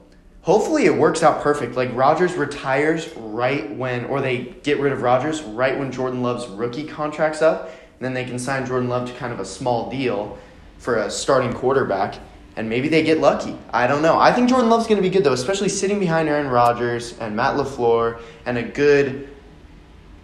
hopefully 0.41 0.85
it 0.85 0.95
works 0.95 1.23
out 1.23 1.41
perfect. 1.41 1.75
Like 1.75 1.93
Rodgers 1.95 2.33
retires 2.33 3.09
right 3.15 3.73
when, 3.75 4.05
or 4.05 4.21
they 4.21 4.55
get 4.63 4.79
rid 4.79 4.91
of 4.91 5.01
Rodgers 5.01 5.41
right 5.41 5.77
when 5.77 5.91
Jordan 5.91 6.21
Love's 6.21 6.47
rookie 6.47 6.85
contract's 6.85 7.41
up. 7.41 7.69
And 7.69 8.05
then 8.05 8.13
they 8.13 8.25
can 8.25 8.39
sign 8.39 8.65
Jordan 8.65 8.89
Love 8.89 9.07
to 9.09 9.15
kind 9.15 9.31
of 9.31 9.39
a 9.39 9.45
small 9.45 9.89
deal 9.91 10.37
for 10.79 10.97
a 10.97 11.11
starting 11.11 11.53
quarterback. 11.53 12.15
And 12.55 12.67
maybe 12.67 12.89
they 12.89 13.03
get 13.03 13.19
lucky. 13.19 13.55
I 13.71 13.87
don't 13.87 14.01
know. 14.01 14.19
I 14.19 14.33
think 14.33 14.49
Jordan 14.49 14.69
Love's 14.69 14.87
going 14.87 15.01
to 15.01 15.07
be 15.07 15.09
good, 15.09 15.23
though, 15.23 15.33
especially 15.33 15.69
sitting 15.69 15.99
behind 15.99 16.27
Aaron 16.27 16.47
Rodgers 16.47 17.17
and 17.19 17.35
Matt 17.35 17.55
LaFleur 17.55 18.19
and 18.45 18.57
a 18.57 18.63
good 18.63 19.29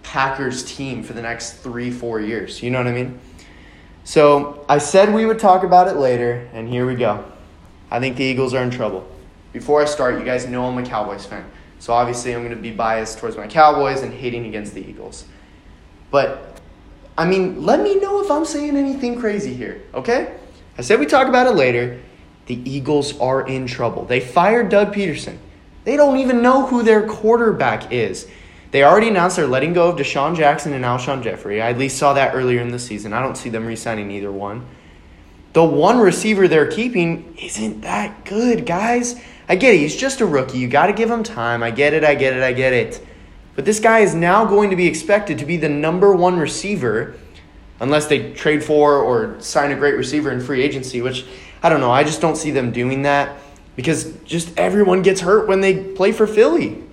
Packers 0.04 0.64
team 0.64 1.04
for 1.04 1.14
the 1.14 1.22
next 1.22 1.58
three, 1.60 1.92
four 1.92 2.20
years. 2.20 2.62
You 2.62 2.72
know 2.72 2.80
what 2.80 2.88
I 2.88 2.92
mean? 2.92 3.20
So 4.04 4.66
I 4.68 4.80
said 4.80 5.14
we 5.14 5.26
would 5.26 5.40
talk 5.40 5.64
about 5.64 5.88
it 5.88 5.98
later, 5.98 6.50
and 6.54 6.68
here 6.68 6.86
we 6.86 6.96
go. 6.96 7.24
I 7.92 8.00
think 8.00 8.18
the 8.18 8.24
Eagles 8.24 8.54
are 8.54 8.64
in 8.64 8.72
trouble 8.72 9.08
before 9.58 9.82
I 9.82 9.86
start, 9.86 10.20
you 10.20 10.24
guys 10.24 10.46
know 10.46 10.66
I'm 10.66 10.78
a 10.78 10.86
Cowboys 10.86 11.26
fan. 11.26 11.44
So 11.80 11.92
obviously, 11.92 12.36
I'm 12.36 12.44
going 12.44 12.56
to 12.56 12.62
be 12.62 12.70
biased 12.70 13.18
towards 13.18 13.36
my 13.36 13.48
Cowboys 13.48 14.04
and 14.04 14.14
hating 14.14 14.46
against 14.46 14.76
the 14.76 14.88
Eagles. 14.88 15.26
But, 16.12 16.62
I 17.18 17.26
mean, 17.26 17.64
let 17.66 17.82
me 17.82 18.00
know 18.00 18.24
if 18.24 18.30
I'm 18.30 18.46
saying 18.46 18.78
anything 18.78 19.20
crazy 19.20 19.56
here, 19.56 19.82
okay? 19.96 20.36
I 20.78 20.84
said 20.84 21.00
we 21.00 21.08
talk 21.08 21.28
about 21.28 21.48
it 21.48 21.56
later. 21.56 22.00
The 22.46 22.56
Eagles 22.70 23.20
are 23.20 23.48
in 23.48 23.66
trouble. 23.66 24.06
They 24.06 24.20
fired 24.20 24.70
Doug 24.70 24.94
Pederson. 24.94 25.38
They 25.86 25.98
don't 25.98 26.18
even 26.18 26.44
know 26.44 26.68
who 26.68 26.84
their 26.84 27.08
quarterback 27.08 27.92
is. 27.92 28.28
They 28.70 28.84
already 28.84 29.08
announced 29.08 29.38
they're 29.38 29.48
letting 29.48 29.74
go 29.74 29.90
of 29.90 29.96
DeSean 29.98 30.36
Jackson 30.36 30.74
and 30.74 30.86
Alshon 30.86 31.24
Jeffery. 31.24 31.64
I 31.64 31.72
at 31.72 31.80
least 31.80 31.98
saw 31.98 32.14
that 32.14 32.36
earlier 32.36 32.62
in 32.62 32.70
the 32.70 32.80
season. 32.80 33.12
I 33.12 33.22
don't 33.22 33.38
see 33.38 33.50
them 33.50 33.66
re 33.66 33.76
signing 33.76 34.12
either 34.12 34.32
one. 34.32 34.68
The 35.54 35.64
one 35.64 35.98
receiver 35.98 36.48
they're 36.48 36.70
keeping 36.70 37.36
isn't 37.42 37.82
that 37.82 38.24
good, 38.26 38.68
guys. 38.68 39.20
I 39.50 39.56
get 39.56 39.76
it. 39.76 39.78
He's 39.78 39.96
just 39.96 40.22
a 40.22 40.26
rookie. 40.26 40.58
You 40.58 40.68
got 40.68 40.88
to 40.88 40.94
give 40.94 41.10
him 41.10 41.24
time. 41.24 41.64
I 41.64 41.72
get 41.72 41.94
it. 41.94 42.04
I 42.04 42.16
get 42.16 42.34
it. 42.34 42.44
I 42.44 42.54
get 42.54 42.74
it. 42.74 43.06
But 43.56 43.66
this 43.66 43.80
guy 43.80 44.00
is 44.00 44.14
now 44.14 44.46
going 44.46 44.70
to 44.70 44.76
be 44.76 44.88
expected 44.88 45.40
to 45.40 45.46
be 45.46 45.58
the 45.58 45.70
number 45.70 46.14
one 46.14 46.38
receiver 46.38 47.16
unless 47.80 48.08
they 48.08 48.34
trade 48.34 48.64
for 48.64 48.98
or 48.98 49.40
sign 49.40 49.72
a 49.72 49.76
great 49.76 49.96
receiver 49.96 50.32
in 50.32 50.42
free 50.42 50.62
agency, 50.62 51.02
which 51.02 51.26
I 51.64 51.70
don't 51.70 51.80
know. 51.80 51.92
I 51.92 52.04
just 52.04 52.22
don't 52.22 52.36
see 52.36 52.52
them 52.52 52.72
doing 52.72 53.04
that 53.04 53.38
because 53.76 54.14
just 54.26 54.58
everyone 54.58 55.02
gets 55.02 55.22
hurt 55.22 55.48
when 55.48 55.62
they 55.62 55.94
play 55.94 56.12
for 56.12 56.28
Philly. 56.28 56.84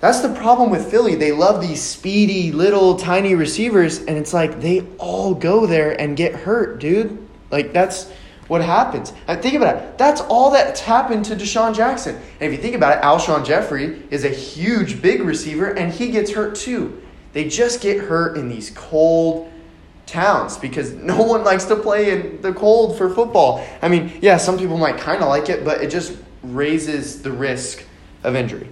That's 0.00 0.20
the 0.20 0.30
problem 0.30 0.70
with 0.70 0.90
Philly. 0.90 1.14
They 1.14 1.32
love 1.32 1.60
these 1.60 1.82
speedy, 1.82 2.52
little, 2.52 2.96
tiny 2.96 3.34
receivers, 3.34 3.98
and 3.98 4.16
it's 4.16 4.32
like 4.32 4.60
they 4.60 4.86
all 4.96 5.34
go 5.34 5.66
there 5.66 5.98
and 6.00 6.16
get 6.16 6.34
hurt, 6.34 6.80
dude. 6.80 7.28
Like, 7.50 7.74
that's 7.74 8.10
what 8.50 8.62
happens. 8.62 9.12
And 9.28 9.40
think 9.40 9.54
about 9.54 9.76
it. 9.76 9.96
That's 9.96 10.20
all 10.22 10.50
that's 10.50 10.80
happened 10.80 11.24
to 11.26 11.36
DeSean 11.36 11.72
Jackson. 11.72 12.16
And 12.16 12.22
if 12.40 12.50
you 12.50 12.58
think 12.58 12.74
about 12.74 12.98
it, 12.98 13.04
Alshon 13.04 13.46
Jeffery 13.46 14.02
is 14.10 14.24
a 14.24 14.28
huge, 14.28 15.00
big 15.00 15.22
receiver, 15.22 15.70
and 15.70 15.92
he 15.92 16.10
gets 16.10 16.32
hurt 16.32 16.56
too. 16.56 17.00
They 17.32 17.48
just 17.48 17.80
get 17.80 17.98
hurt 17.98 18.36
in 18.36 18.48
these 18.48 18.70
cold 18.70 19.52
towns 20.04 20.58
because 20.58 20.92
no 20.94 21.22
one 21.22 21.44
likes 21.44 21.66
to 21.66 21.76
play 21.76 22.10
in 22.10 22.42
the 22.42 22.52
cold 22.52 22.98
for 22.98 23.14
football. 23.14 23.64
I 23.82 23.88
mean, 23.88 24.18
yeah, 24.20 24.36
some 24.36 24.58
people 24.58 24.78
might 24.78 24.98
kind 24.98 25.22
of 25.22 25.28
like 25.28 25.48
it, 25.48 25.64
but 25.64 25.80
it 25.80 25.88
just 25.88 26.18
raises 26.42 27.22
the 27.22 27.30
risk 27.30 27.84
of 28.24 28.34
injury. 28.34 28.68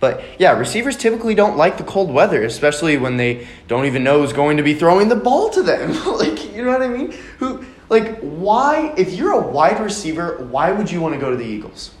But 0.00 0.24
yeah, 0.38 0.52
receivers 0.52 0.96
typically 0.96 1.34
don't 1.34 1.58
like 1.58 1.76
the 1.76 1.84
cold 1.84 2.10
weather, 2.10 2.42
especially 2.44 2.96
when 2.96 3.18
they 3.18 3.46
don't 3.68 3.84
even 3.84 4.02
know 4.02 4.22
who's 4.22 4.32
going 4.32 4.56
to 4.56 4.62
be 4.62 4.72
throwing 4.72 5.08
the 5.10 5.16
ball 5.16 5.50
to 5.50 5.62
them. 5.62 5.92
like, 6.16 6.54
you 6.54 6.64
know 6.64 6.72
what 6.72 6.80
I 6.80 6.88
mean? 6.88 7.12
Who 7.40 7.62
like 7.90 8.18
why 8.20 8.94
if 8.96 9.12
you're 9.12 9.32
a 9.32 9.46
wide 9.46 9.80
receiver, 9.80 10.38
why 10.50 10.72
would 10.72 10.90
you 10.90 11.02
want 11.02 11.14
to 11.14 11.20
go 11.20 11.30
to 11.30 11.36
the 11.36 11.44
Eagles? 11.44 11.94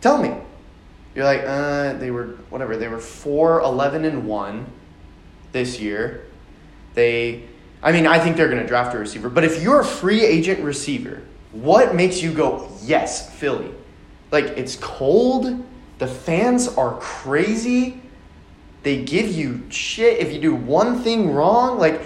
Tell 0.00 0.16
me. 0.16 0.34
You're 1.14 1.26
like, 1.26 1.42
uh, 1.44 1.92
they 1.94 2.10
were 2.10 2.38
whatever, 2.48 2.78
they 2.78 2.88
were 2.88 2.98
4 2.98 3.60
11 3.60 4.06
and 4.06 4.26
1 4.26 4.66
this 5.52 5.78
year. 5.78 6.24
They 6.94 7.44
I 7.82 7.90
mean, 7.90 8.06
I 8.06 8.18
think 8.20 8.36
they're 8.36 8.48
going 8.48 8.62
to 8.62 8.66
draft 8.66 8.94
a 8.94 8.98
receiver, 8.98 9.28
but 9.28 9.44
if 9.44 9.60
you're 9.60 9.80
a 9.80 9.84
free 9.84 10.24
agent 10.24 10.60
receiver, 10.60 11.20
what 11.50 11.94
makes 11.94 12.22
you 12.22 12.32
go, 12.32 12.70
"Yes, 12.82 13.28
Philly." 13.34 13.70
Like 14.30 14.44
it's 14.56 14.76
cold, 14.76 15.64
the 15.98 16.06
fans 16.06 16.68
are 16.68 16.96
crazy. 17.00 18.00
They 18.82 19.04
give 19.04 19.28
you 19.28 19.62
shit 19.68 20.18
if 20.18 20.32
you 20.32 20.40
do 20.40 20.54
one 20.54 21.00
thing 21.02 21.32
wrong. 21.32 21.78
Like, 21.78 22.02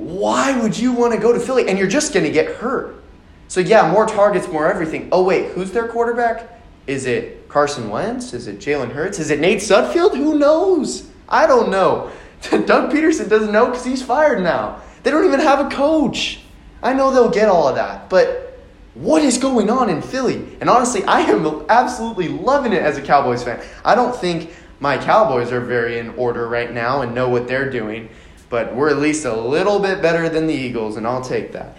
why 0.00 0.58
would 0.58 0.78
you 0.78 0.92
want 0.92 1.12
to 1.12 1.18
go 1.18 1.32
to 1.32 1.38
Philly? 1.38 1.68
And 1.68 1.78
you're 1.78 1.88
just 1.88 2.14
going 2.14 2.24
to 2.24 2.32
get 2.32 2.56
hurt. 2.56 3.02
So, 3.48 3.60
yeah, 3.60 3.90
more 3.90 4.06
targets, 4.06 4.48
more 4.48 4.66
everything. 4.66 5.08
Oh, 5.12 5.24
wait, 5.24 5.50
who's 5.52 5.72
their 5.72 5.88
quarterback? 5.88 6.60
Is 6.86 7.06
it 7.06 7.48
Carson 7.48 7.90
Wentz? 7.90 8.32
Is 8.32 8.46
it 8.46 8.58
Jalen 8.58 8.92
Hurts? 8.92 9.18
Is 9.18 9.30
it 9.30 9.40
Nate 9.40 9.58
Sudfeld? 9.58 10.16
Who 10.16 10.38
knows? 10.38 11.10
I 11.28 11.46
don't 11.46 11.70
know. 11.70 12.10
Doug 12.50 12.90
Pederson 12.90 13.28
doesn't 13.28 13.52
know 13.52 13.66
because 13.66 13.84
he's 13.84 14.02
fired 14.02 14.42
now. 14.42 14.80
They 15.02 15.10
don't 15.10 15.26
even 15.26 15.40
have 15.40 15.66
a 15.66 15.68
coach. 15.68 16.40
I 16.82 16.94
know 16.94 17.10
they'll 17.10 17.30
get 17.30 17.48
all 17.48 17.68
of 17.68 17.74
that, 17.74 18.08
but 18.08 18.58
what 18.94 19.22
is 19.22 19.38
going 19.38 19.68
on 19.68 19.90
in 19.90 20.00
Philly? 20.00 20.56
And 20.60 20.70
honestly, 20.70 21.04
I 21.04 21.20
am 21.20 21.66
absolutely 21.68 22.28
loving 22.28 22.72
it 22.72 22.82
as 22.82 22.96
a 22.96 23.02
Cowboys 23.02 23.44
fan. 23.44 23.62
I 23.84 23.94
don't 23.94 24.16
think 24.16 24.54
my 24.80 24.96
Cowboys 24.96 25.52
are 25.52 25.60
very 25.60 25.98
in 25.98 26.10
order 26.10 26.48
right 26.48 26.72
now 26.72 27.02
and 27.02 27.14
know 27.14 27.28
what 27.28 27.46
they're 27.46 27.70
doing, 27.70 28.08
but 28.50 28.74
we're 28.74 28.90
at 28.90 28.98
least 28.98 29.24
a 29.24 29.34
little 29.34 29.78
bit 29.78 30.02
better 30.02 30.28
than 30.28 30.46
the 30.46 30.54
Eagles, 30.54 30.96
and 30.96 31.06
I'll 31.06 31.22
take 31.22 31.52
that. 31.52 31.76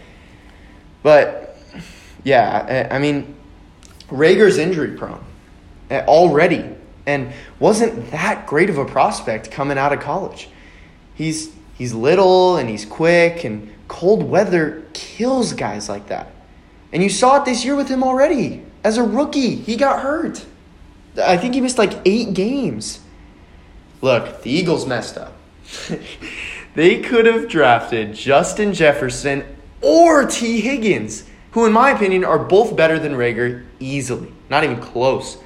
But 1.03 1.57
yeah, 2.23 2.88
I 2.89 2.97
mean, 2.97 3.36
Reagor's 4.10 4.57
injury 4.57 4.97
prone 4.97 5.23
eh, 5.89 6.03
already 6.07 6.75
and 7.05 7.34
wasn't 7.60 8.12
that 8.12 8.47
great 8.47 8.69
of 8.69 8.77
a 8.77 8.86
prospect 8.86 9.51
coming 9.51 9.77
out 9.77 9.93
of 9.93 9.99
college. 9.99 10.49
He's 11.15 11.51
he's 11.77 11.93
little 11.93 12.57
and 12.57 12.69
he's 12.69 12.86
quick 12.86 13.43
and 13.43 13.73
cold 13.88 14.23
weather 14.23 14.86
kills 14.93 15.53
guys 15.53 15.89
like 15.89 16.07
that. 16.07 16.31
And 16.93 17.01
you 17.01 17.10
saw 17.10 17.41
it 17.41 17.45
this 17.45 17.63
year 17.65 17.75
with 17.75 17.88
him 17.88 18.03
already. 18.03 18.63
As 18.84 18.97
a 18.97 19.03
rookie, 19.03 19.55
he 19.55 19.75
got 19.75 20.01
hurt. 20.01 20.45
I 21.21 21.38
think 21.38 21.53
he 21.53 21.62
missed 21.62 21.77
like 21.77 21.93
eight 22.05 22.34
games. 22.34 22.99
Look, 24.01 24.41
the 24.43 24.51
Eagles 24.51 24.86
messed 24.86 25.17
up. 25.17 25.34
they 26.75 27.01
could 27.01 27.25
have 27.25 27.47
drafted 27.47 28.13
Justin 28.13 28.73
Jefferson 28.73 29.43
or 29.81 30.25
Tee 30.25 30.62
Higgins, 30.62 31.25
who, 31.51 31.65
in 31.65 31.73
my 31.73 31.91
opinion, 31.91 32.23
are 32.23 32.39
both 32.39 32.75
better 32.75 32.97
than 32.97 33.13
Reagor 33.13 33.65
easily. 33.79 34.31
Not 34.49 34.63
even 34.63 34.79
close. 34.79 35.38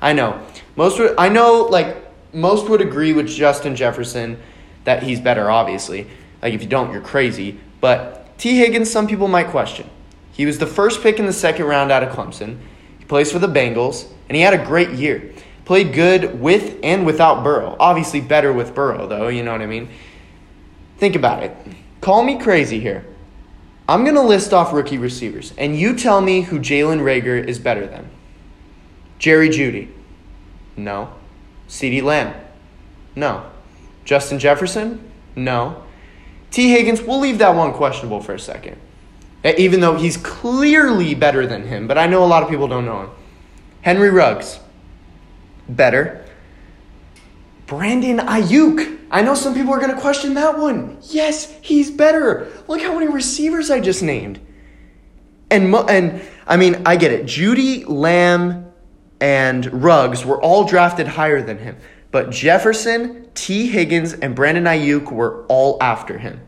I 0.00 0.12
know. 0.12 0.40
Most 0.76 0.98
would, 0.98 1.14
I 1.18 1.28
know 1.28 1.62
like 1.62 1.96
most 2.32 2.68
would 2.68 2.80
agree 2.80 3.12
with 3.12 3.28
Justin 3.28 3.74
Jefferson 3.74 4.38
that 4.84 5.02
he's 5.02 5.20
better, 5.20 5.50
obviously. 5.50 6.06
Like 6.42 6.54
if 6.54 6.62
you 6.62 6.68
don't, 6.68 6.92
you're 6.92 7.00
crazy. 7.00 7.58
But 7.80 8.38
Tee 8.38 8.58
Higgins, 8.58 8.90
some 8.90 9.06
people 9.06 9.28
might 9.28 9.48
question. 9.48 9.88
He 10.32 10.46
was 10.46 10.58
the 10.58 10.66
first 10.66 11.02
pick 11.02 11.18
in 11.18 11.26
the 11.26 11.32
second 11.32 11.66
round 11.66 11.90
out 11.90 12.04
of 12.04 12.10
Clemson. 12.10 12.58
He 12.98 13.04
plays 13.04 13.32
for 13.32 13.40
the 13.40 13.48
Bengals, 13.48 14.08
and 14.28 14.36
he 14.36 14.42
had 14.42 14.54
a 14.54 14.64
great 14.64 14.90
year. 14.90 15.32
Played 15.64 15.92
good 15.92 16.40
with 16.40 16.78
and 16.82 17.04
without 17.04 17.42
Burrow. 17.42 17.76
Obviously, 17.80 18.20
better 18.20 18.52
with 18.52 18.74
Burrow, 18.74 19.08
though, 19.08 19.28
you 19.28 19.42
know 19.42 19.52
what 19.52 19.60
I 19.60 19.66
mean? 19.66 19.88
Think 20.98 21.16
about 21.16 21.42
it. 21.42 21.56
Call 22.00 22.22
me 22.22 22.38
crazy 22.38 22.80
here. 22.80 23.04
I'm 23.88 24.04
going 24.04 24.16
to 24.16 24.22
list 24.22 24.52
off 24.52 24.72
rookie 24.72 24.98
receivers, 24.98 25.54
and 25.56 25.78
you 25.78 25.96
tell 25.96 26.20
me 26.20 26.42
who 26.42 26.58
Jalen 26.58 27.00
Reagor 27.00 27.42
is 27.42 27.58
better 27.58 27.86
than. 27.86 28.10
Jerry 29.18 29.48
Jeudy? 29.48 29.88
No. 30.76 31.12
CeeDee 31.68 32.02
Lamb? 32.02 32.34
No. 33.16 33.50
Justin 34.04 34.38
Jefferson? 34.38 35.10
No. 35.34 35.84
Tee 36.50 36.70
Higgins, 36.70 37.00
we'll 37.00 37.20
leave 37.20 37.38
that 37.38 37.54
one 37.54 37.72
questionable 37.72 38.20
for 38.20 38.34
a 38.34 38.38
second 38.38 38.78
even 39.44 39.80
though 39.80 39.94
he's 39.94 40.16
clearly 40.16 41.14
better 41.14 41.46
than 41.46 41.66
him, 41.66 41.86
but 41.86 41.98
I 41.98 42.06
know 42.06 42.24
a 42.24 42.26
lot 42.26 42.42
of 42.42 42.48
people 42.48 42.68
don't 42.68 42.84
know 42.84 43.02
him. 43.02 43.10
Henry 43.82 44.10
Ruggs, 44.10 44.58
better. 45.68 46.24
Brandon 47.68 48.18
Aiyuk. 48.18 48.98
I 49.10 49.20
know 49.22 49.34
some 49.34 49.54
people 49.54 49.72
are 49.74 49.78
going 49.78 49.94
to 49.94 50.00
question 50.00 50.34
that 50.34 50.58
one. 50.58 50.98
Yes, 51.02 51.54
he's 51.60 51.90
better. 51.90 52.50
Look 52.66 52.80
how 52.80 52.94
many 52.94 53.06
receivers 53.06 53.70
I 53.70 53.78
just 53.78 54.02
named. 54.02 54.40
And 55.50 55.74
and 55.74 56.22
I 56.46 56.56
mean, 56.56 56.82
I 56.86 56.96
get 56.96 57.12
it. 57.12 57.26
Jeudy, 57.26 57.84
Lamb, 57.86 58.72
and 59.20 59.82
Ruggs 59.82 60.24
were 60.24 60.40
all 60.42 60.64
drafted 60.64 61.06
higher 61.06 61.42
than 61.42 61.58
him. 61.58 61.76
But 62.10 62.30
Jefferson, 62.30 63.28
Tee 63.34 63.66
Higgins, 63.66 64.14
and 64.14 64.34
Brandon 64.34 64.64
Aiyuk 64.64 65.12
were 65.12 65.44
all 65.48 65.76
after 65.82 66.16
him. 66.16 66.40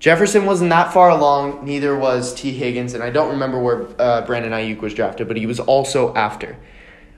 Jefferson 0.00 0.44
wasn't 0.44 0.70
that 0.70 0.92
far 0.92 1.10
along, 1.10 1.64
neither 1.64 1.96
was 1.96 2.34
Tee 2.34 2.50
Higgins, 2.50 2.94
and 2.94 3.04
I 3.04 3.10
don't 3.10 3.30
remember 3.30 3.60
where 3.60 3.86
uh, 4.00 4.26
Brandon 4.26 4.50
Aiyuk 4.50 4.80
was 4.80 4.92
drafted, 4.92 5.28
but 5.28 5.36
he 5.36 5.46
was 5.46 5.60
also 5.60 6.12
after. 6.14 6.56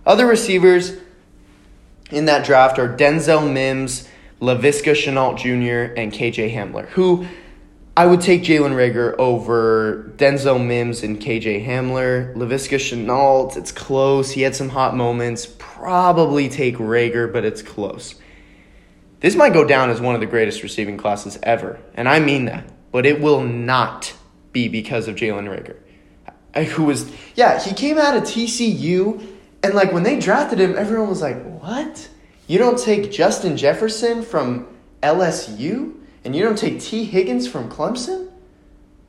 Other 0.04 0.26
receivers 0.26 0.98
in 2.10 2.26
that 2.26 2.44
draft 2.44 2.78
are 2.78 2.88
Denzel 2.88 3.50
Mims, 3.50 4.08
Laviska 4.40 4.92
Shenault 4.92 5.38
Jr., 5.38 5.94
and 5.94 6.12
KJ 6.12 6.54
Hamler, 6.54 6.86
who 6.88 7.26
I 7.96 8.06
would 8.06 8.20
take 8.20 8.42
Jalen 8.42 8.72
Reagor 8.72 9.14
over 9.18 10.12
Denzel 10.16 10.64
Mims 10.64 11.02
and 11.02 11.20
KJ 11.20 11.64
Hamler. 11.64 12.34
Laviska 12.34 12.76
Shenault, 12.78 13.56
it's 13.56 13.72
close. 13.72 14.32
He 14.32 14.42
had 14.42 14.56
some 14.56 14.70
hot 14.70 14.96
moments. 14.96 15.46
Probably 15.46 16.48
take 16.48 16.76
Reagor, 16.76 17.32
but 17.32 17.44
it's 17.44 17.62
close. 17.62 18.16
This 19.20 19.36
might 19.36 19.52
go 19.52 19.64
down 19.64 19.90
as 19.90 20.00
one 20.00 20.14
of 20.14 20.20
the 20.20 20.26
greatest 20.26 20.62
receiving 20.62 20.96
classes 20.96 21.38
ever, 21.42 21.78
and 21.94 22.08
I 22.08 22.20
mean 22.20 22.46
that 22.46 22.68
but 22.94 23.04
it 23.04 23.20
will 23.20 23.40
not 23.40 24.14
be 24.52 24.68
because 24.68 25.08
of 25.08 25.16
Jalen 25.16 25.48
Reagor, 25.48 26.64
who 26.68 26.84
was 26.84 27.12
yeah 27.34 27.58
he 27.60 27.74
came 27.74 27.98
out 27.98 28.16
of 28.16 28.22
TCU 28.22 29.20
and 29.64 29.74
like 29.74 29.92
when 29.92 30.02
they 30.02 30.18
drafted 30.20 30.60
him, 30.60 30.76
everyone 30.76 31.08
was 31.08 31.22
like, 31.22 31.42
"What? 31.60 32.08
You 32.46 32.58
don't 32.58 32.78
take 32.78 33.10
Justin 33.10 33.56
Jefferson 33.56 34.22
from 34.22 34.68
LSU, 35.02 35.94
and 36.24 36.36
you 36.36 36.42
don't 36.42 36.58
take 36.58 36.80
Tee 36.80 37.04
Higgins 37.04 37.48
from 37.48 37.70
Clemson? 37.70 38.30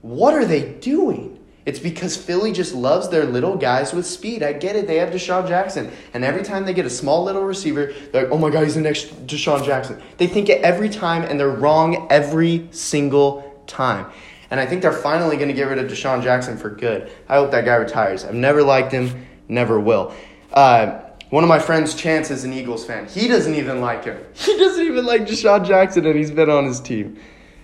What 0.02 0.34
are 0.34 0.46
they 0.46 0.74
doing?" 0.74 1.36
It's 1.66 1.80
because 1.80 2.16
Philly 2.16 2.52
just 2.52 2.76
loves 2.76 3.10
their 3.10 3.26
little 3.26 3.58
guys 3.58 3.92
with 3.92 4.06
speed. 4.06 4.44
I 4.44 4.54
get 4.54 4.76
it. 4.76 4.86
They 4.86 4.98
have 4.98 5.10
DeSean 5.10 5.48
Jackson. 5.48 5.92
And 6.14 6.24
every 6.24 6.44
time 6.44 6.64
they 6.64 6.76
get 6.76 6.86
a 6.86 6.92
small 6.92 7.24
little 7.24 7.42
receiver, 7.42 7.92
they're 8.12 8.24
like, 8.26 8.32
oh 8.32 8.38
my 8.38 8.52
God, 8.52 8.66
he's 8.66 8.76
the 8.76 8.82
next 8.82 9.26
DeSean 9.26 9.66
Jackson. 9.66 10.00
They 10.18 10.28
think 10.28 10.48
it 10.48 10.62
every 10.62 10.90
time, 10.90 11.24
and 11.24 11.40
they're 11.40 11.50
wrong 11.50 12.08
every 12.12 12.68
single 12.70 13.64
time. 13.66 14.06
And 14.52 14.60
I 14.60 14.68
think 14.68 14.84
they're 14.84 14.94
finally 14.94 15.38
going 15.38 15.48
to 15.48 15.56
get 15.56 15.68
rid 15.68 15.80
of 15.80 15.90
DeSean 15.90 16.22
Jackson 16.22 16.56
for 16.56 16.70
good. 16.70 17.12
I 17.28 17.38
hope 17.38 17.50
that 17.50 17.66
guy 17.66 17.76
retires. 17.76 18.24
I've 18.24 18.36
never 18.36 18.62
liked 18.62 18.92
him, 18.92 19.26
never 19.48 19.80
will. 19.80 20.14
Uh, 20.56 21.02
one 21.30 21.44
of 21.44 21.50
my 21.50 21.60
friends, 21.60 21.94
Chance, 21.94 22.32
is 22.32 22.46
an 22.46 22.54
Eagles 22.54 22.86
fan. 22.86 23.08
He 23.08 23.28
doesn't 23.28 23.54
even 23.56 23.82
like 23.82 24.06
him. 24.06 24.24
He 24.34 24.58
doesn't 24.58 24.86
even 24.86 25.06
like 25.06 25.22
DeSean 25.22 25.66
Jackson, 25.66 26.06
and 26.06 26.16
he's 26.16 26.32
been 26.32 26.50
on 26.50 26.66
his 26.66 26.80
team. 26.80 27.20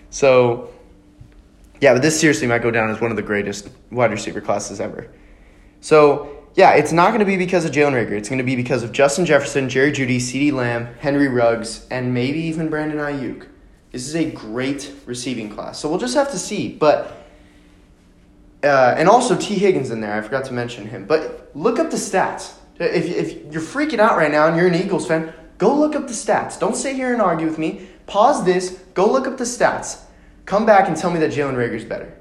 So, 0.10 0.70
yeah, 1.80 1.94
but 1.94 2.02
this 2.02 2.20
seriously 2.20 2.48
might 2.48 2.62
go 2.62 2.70
down 2.70 2.90
as 2.90 3.00
one 3.00 3.12
of 3.12 3.18
the 3.18 3.24
greatest 3.24 3.70
wide 3.92 4.12
receiver 4.12 4.42
classes 4.42 4.82
ever. 4.82 5.10
So, 5.80 6.46
yeah, 6.56 6.72
it's 6.72 6.92
not 6.92 7.10
going 7.10 7.20
to 7.20 7.26
be 7.26 7.38
because 7.38 7.64
of 7.64 7.72
Jalen 7.72 7.94
Reagor. 7.94 8.12
It's 8.12 8.28
going 8.28 8.40
to 8.40 8.44
be 8.44 8.58
because 8.58 8.84
of 8.84 8.92
Justin 8.92 9.26
Jefferson, 9.26 9.70
Jerry 9.70 9.94
Jeudy, 9.94 10.18
CeeDee 10.18 10.52
Lamb, 10.52 10.94
Henry 11.00 11.30
Ruggs, 11.30 11.88
and 11.90 12.14
maybe 12.14 12.40
even 12.40 12.70
Brandon 12.70 12.98
Aiyuk. 12.98 13.48
This 13.92 14.08
is 14.08 14.16
a 14.16 14.30
great 14.32 14.92
receiving 15.06 15.50
class. 15.50 15.80
So 15.80 15.90
we'll 15.90 16.00
just 16.00 16.16
have 16.16 16.32
to 16.32 16.38
see. 16.38 16.70
But 16.70 17.18
uh, 18.64 18.96
and 18.98 19.10
also 19.10 19.36
Tee 19.36 19.56
Higgins 19.56 19.92
in 19.92 20.02
there. 20.02 20.14
I 20.14 20.22
forgot 20.22 20.46
to 20.46 20.54
mention 20.54 20.88
him. 20.88 21.06
But 21.06 21.52
look 21.56 21.80
up 21.80 21.90
the 21.90 21.98
stats. 21.98 22.54
If, 22.82 23.06
if 23.06 23.54
you're 23.54 23.62
freaking 23.62 24.00
out 24.00 24.18
right 24.18 24.32
now 24.32 24.48
and 24.48 24.58
you're 24.58 24.68
an 24.68 24.76
Eagles 24.76 25.08
fan, 25.08 25.34
go 25.58 25.76
look 25.76 25.96
up 25.96 26.08
the 26.08 26.14
stats. 26.14 26.60
Don't 26.60 26.76
sit 26.76 26.96
here 26.96 27.14
and 27.14 27.22
argue 27.22 27.48
with 27.48 27.58
me. 27.58 27.88
Pause 28.08 28.46
this. 28.46 28.70
Go 28.94 29.12
look 29.12 29.28
up 29.28 29.38
the 29.38 29.44
stats. 29.44 30.02
Come 30.46 30.66
back 30.66 30.88
and 30.88 30.98
tell 30.98 31.12
me 31.12 31.20
that 31.20 31.32
Jalen 31.32 31.56
Reagor's 31.56 31.86
better. 31.86 32.18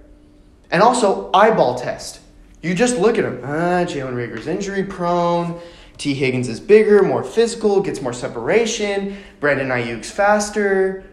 And 0.70 0.83
also, 0.83 1.31
eyeball 1.33 1.77
test. 1.77 2.20
You 2.62 2.75
just 2.75 2.99
look 2.99 3.18
at 3.18 3.25
him. 3.25 3.40
Ah, 3.42 3.85
Jalen 3.85 4.14
Reagor's 4.14 4.46
injury 4.46 4.85
prone. 4.85 5.61
Tee 5.96 6.14
Higgins 6.14 6.49
is 6.49 6.61
bigger, 6.61 7.03
more 7.03 7.25
physical, 7.25 7.81
gets 7.81 8.01
more 8.01 8.12
separation. 8.12 9.16
Brandon 9.40 9.68
Aiyuk's 9.68 10.11
faster. 10.11 11.05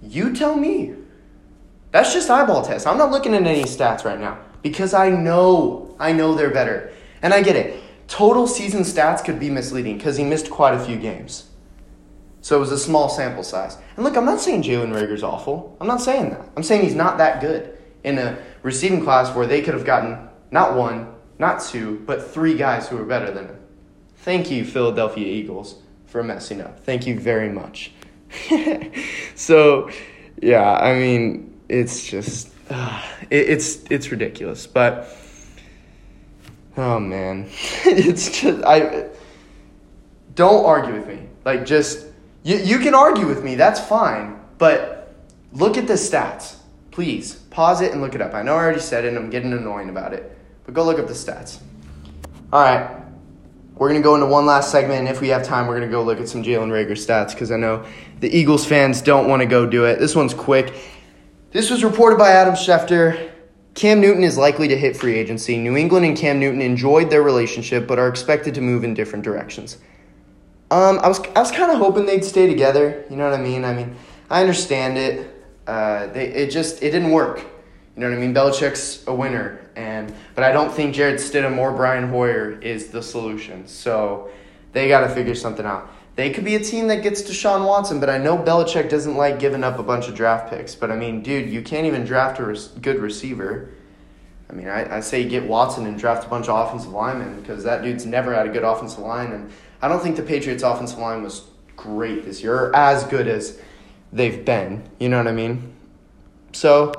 You 0.00 0.34
tell 0.34 0.56
me. 0.56 0.94
That's 1.90 2.12
just 2.12 2.30
eyeball 2.30 2.64
test. 2.64 2.86
I'm 2.86 2.98
not 2.98 3.10
looking 3.10 3.34
at 3.34 3.42
any 3.42 3.64
stats 3.64 4.04
right 4.04 4.18
now 4.18 4.38
because 4.62 4.94
I 4.94 5.10
know, 5.10 5.94
I 5.98 6.12
know 6.12 6.34
they're 6.34 6.50
better. 6.50 6.90
And 7.20 7.34
I 7.34 7.42
get 7.42 7.54
it. 7.54 7.81
Total 8.08 8.46
season 8.46 8.82
stats 8.82 9.24
could 9.24 9.40
be 9.40 9.50
misleading 9.50 9.96
because 9.96 10.16
he 10.16 10.24
missed 10.24 10.50
quite 10.50 10.74
a 10.74 10.84
few 10.84 10.96
games. 10.96 11.48
So 12.40 12.56
it 12.56 12.60
was 12.60 12.72
a 12.72 12.78
small 12.78 13.08
sample 13.08 13.44
size. 13.44 13.78
And 13.96 14.04
look, 14.04 14.16
I'm 14.16 14.24
not 14.24 14.40
saying 14.40 14.64
Jalen 14.64 14.92
Reagor's 14.92 15.22
awful. 15.22 15.76
I'm 15.80 15.86
not 15.86 16.00
saying 16.00 16.30
that. 16.30 16.48
I'm 16.56 16.62
saying 16.62 16.82
he's 16.82 16.94
not 16.94 17.18
that 17.18 17.40
good 17.40 17.78
in 18.02 18.18
a 18.18 18.36
receiving 18.62 19.02
class 19.02 19.34
where 19.34 19.46
they 19.46 19.62
could 19.62 19.74
have 19.74 19.84
gotten 19.84 20.28
not 20.50 20.76
one, 20.76 21.14
not 21.38 21.62
two, 21.62 22.02
but 22.04 22.30
three 22.30 22.56
guys 22.56 22.88
who 22.88 22.96
were 22.96 23.04
better 23.04 23.30
than 23.30 23.46
him. 23.46 23.58
Thank 24.16 24.50
you, 24.50 24.64
Philadelphia 24.64 25.26
Eagles, 25.26 25.76
for 26.06 26.22
messing 26.22 26.60
up. 26.60 26.80
Thank 26.84 27.06
you 27.06 27.18
very 27.18 27.48
much. 27.48 27.92
so, 29.34 29.90
yeah, 30.40 30.72
I 30.74 30.94
mean, 30.94 31.60
it's 31.68 32.04
just 32.04 32.52
uh, 32.70 33.02
it, 33.30 33.50
it's 33.50 33.84
it's 33.90 34.10
ridiculous, 34.10 34.66
but 34.66 35.06
oh 36.76 36.98
man, 37.00 37.48
it's 37.84 38.40
just 38.40 38.64
I 38.64 39.08
don't 40.34 40.64
argue 40.64 40.94
with 40.94 41.06
me. 41.06 41.26
Like 41.44 41.64
just 41.64 42.06
you 42.42 42.56
you 42.56 42.78
can 42.78 42.94
argue 42.94 43.26
with 43.26 43.42
me, 43.44 43.54
that's 43.54 43.80
fine, 43.80 44.40
but 44.58 45.14
look 45.52 45.76
at 45.76 45.86
the 45.86 45.94
stats. 45.94 46.56
Please 46.90 47.34
pause 47.34 47.80
it 47.80 47.92
and 47.92 48.02
look 48.02 48.14
it 48.14 48.20
up. 48.20 48.34
I 48.34 48.42
know 48.42 48.54
I 48.54 48.58
already 48.58 48.80
said 48.80 49.04
it 49.04 49.08
and 49.08 49.16
I'm 49.16 49.30
getting 49.30 49.52
annoying 49.52 49.88
about 49.88 50.12
it, 50.12 50.36
but 50.64 50.74
go 50.74 50.84
look 50.84 50.98
up 50.98 51.06
the 51.06 51.14
stats. 51.14 51.60
All 52.52 52.62
right. 52.62 52.98
We're 53.76 53.88
going 53.88 54.00
to 54.00 54.04
go 54.04 54.14
into 54.14 54.26
one 54.26 54.44
last 54.44 54.70
segment, 54.70 55.00
and 55.00 55.08
if 55.08 55.22
we 55.22 55.28
have 55.28 55.42
time, 55.42 55.66
we're 55.66 55.78
going 55.78 55.88
to 55.88 55.92
go 55.92 56.02
look 56.02 56.20
at 56.20 56.28
some 56.28 56.42
Jalen 56.42 56.68
Reagor 56.68 56.92
stats 56.92 57.32
because 57.32 57.50
I 57.50 57.56
know 57.56 57.84
the 58.20 58.28
Eagles 58.28 58.66
fans 58.66 59.00
don't 59.00 59.26
want 59.26 59.40
to 59.40 59.46
go 59.46 59.66
do 59.66 59.86
it. 59.86 59.98
This 59.98 60.14
one's 60.14 60.34
quick. 60.34 60.74
This 61.50 61.70
was 61.70 61.82
reported 61.82 62.18
by 62.18 62.30
Adam 62.30 62.54
Schefter. 62.54 63.31
Cam 63.74 64.00
Newton 64.00 64.22
is 64.22 64.36
likely 64.36 64.68
to 64.68 64.76
hit 64.76 64.96
free 64.96 65.14
agency. 65.14 65.56
New 65.56 65.76
England 65.76 66.04
and 66.04 66.16
Cam 66.16 66.38
Newton 66.38 66.60
enjoyed 66.60 67.10
their 67.10 67.22
relationship, 67.22 67.86
but 67.86 67.98
are 67.98 68.08
expected 68.08 68.54
to 68.54 68.60
move 68.60 68.84
in 68.84 68.92
different 68.94 69.24
directions. 69.24 69.78
Um, 70.70 70.98
I 71.00 71.08
was 71.08 71.20
I 71.36 71.40
was 71.40 71.50
kind 71.50 71.70
of 71.70 71.78
hoping 71.78 72.06
they'd 72.06 72.24
stay 72.24 72.46
together. 72.46 73.04
You 73.10 73.16
know 73.16 73.28
what 73.30 73.38
I 73.38 73.42
mean? 73.42 73.64
I 73.64 73.74
mean, 73.74 73.96
I 74.30 74.40
understand 74.40 74.98
it. 74.98 75.28
Uh, 75.66 76.06
they 76.08 76.28
it 76.28 76.50
just 76.50 76.82
it 76.82 76.90
didn't 76.90 77.10
work. 77.10 77.38
You 77.94 78.00
know 78.00 78.08
what 78.08 78.16
I 78.16 78.20
mean? 78.20 78.34
Belichick's 78.34 79.06
a 79.06 79.14
winner, 79.14 79.68
and 79.76 80.14
but 80.34 80.44
I 80.44 80.52
don't 80.52 80.72
think 80.72 80.94
Jarrett 80.94 81.20
Stidham 81.20 81.58
or 81.58 81.72
Brian 81.72 82.08
Hoyer 82.08 82.58
is 82.60 82.88
the 82.88 83.02
solution. 83.02 83.66
So 83.66 84.30
they 84.72 84.88
got 84.88 85.00
to 85.00 85.08
figure 85.10 85.34
something 85.34 85.66
out. 85.66 85.90
They 86.14 86.30
could 86.30 86.44
be 86.44 86.56
a 86.56 86.60
team 86.60 86.88
that 86.88 87.02
gets 87.02 87.22
Deshaun 87.22 87.66
Watson, 87.66 87.98
but 87.98 88.10
I 88.10 88.18
know 88.18 88.36
Belichick 88.36 88.90
doesn't 88.90 89.16
like 89.16 89.38
giving 89.38 89.64
up 89.64 89.78
a 89.78 89.82
bunch 89.82 90.08
of 90.08 90.14
draft 90.14 90.50
picks. 90.50 90.74
But 90.74 90.90
I 90.90 90.96
mean, 90.96 91.22
dude, 91.22 91.48
you 91.48 91.62
can't 91.62 91.86
even 91.86 92.04
draft 92.04 92.38
a 92.38 92.44
res- 92.44 92.68
good 92.68 92.98
receiver. 92.98 93.70
I 94.50 94.52
mean, 94.52 94.68
I, 94.68 94.98
I 94.98 95.00
say 95.00 95.26
get 95.26 95.44
Watson 95.44 95.86
and 95.86 95.98
draft 95.98 96.26
a 96.26 96.28
bunch 96.28 96.48
of 96.48 96.66
offensive 96.66 96.92
linemen 96.92 97.40
because 97.40 97.64
that 97.64 97.82
dude's 97.82 98.04
never 98.04 98.34
had 98.34 98.46
a 98.46 98.50
good 98.50 98.62
offensive 98.64 98.98
line. 98.98 99.32
And 99.32 99.50
I 99.80 99.88
don't 99.88 100.02
think 100.02 100.16
the 100.16 100.22
Patriots' 100.22 100.62
offensive 100.62 100.98
line 100.98 101.22
was 101.22 101.44
great 101.76 102.26
this 102.26 102.42
year, 102.42 102.54
or 102.54 102.76
as 102.76 103.04
good 103.04 103.26
as 103.26 103.58
they've 104.12 104.44
been. 104.44 104.86
You 105.00 105.08
know 105.08 105.16
what 105.16 105.28
I 105.28 105.32
mean? 105.32 105.72
So, 106.52 106.92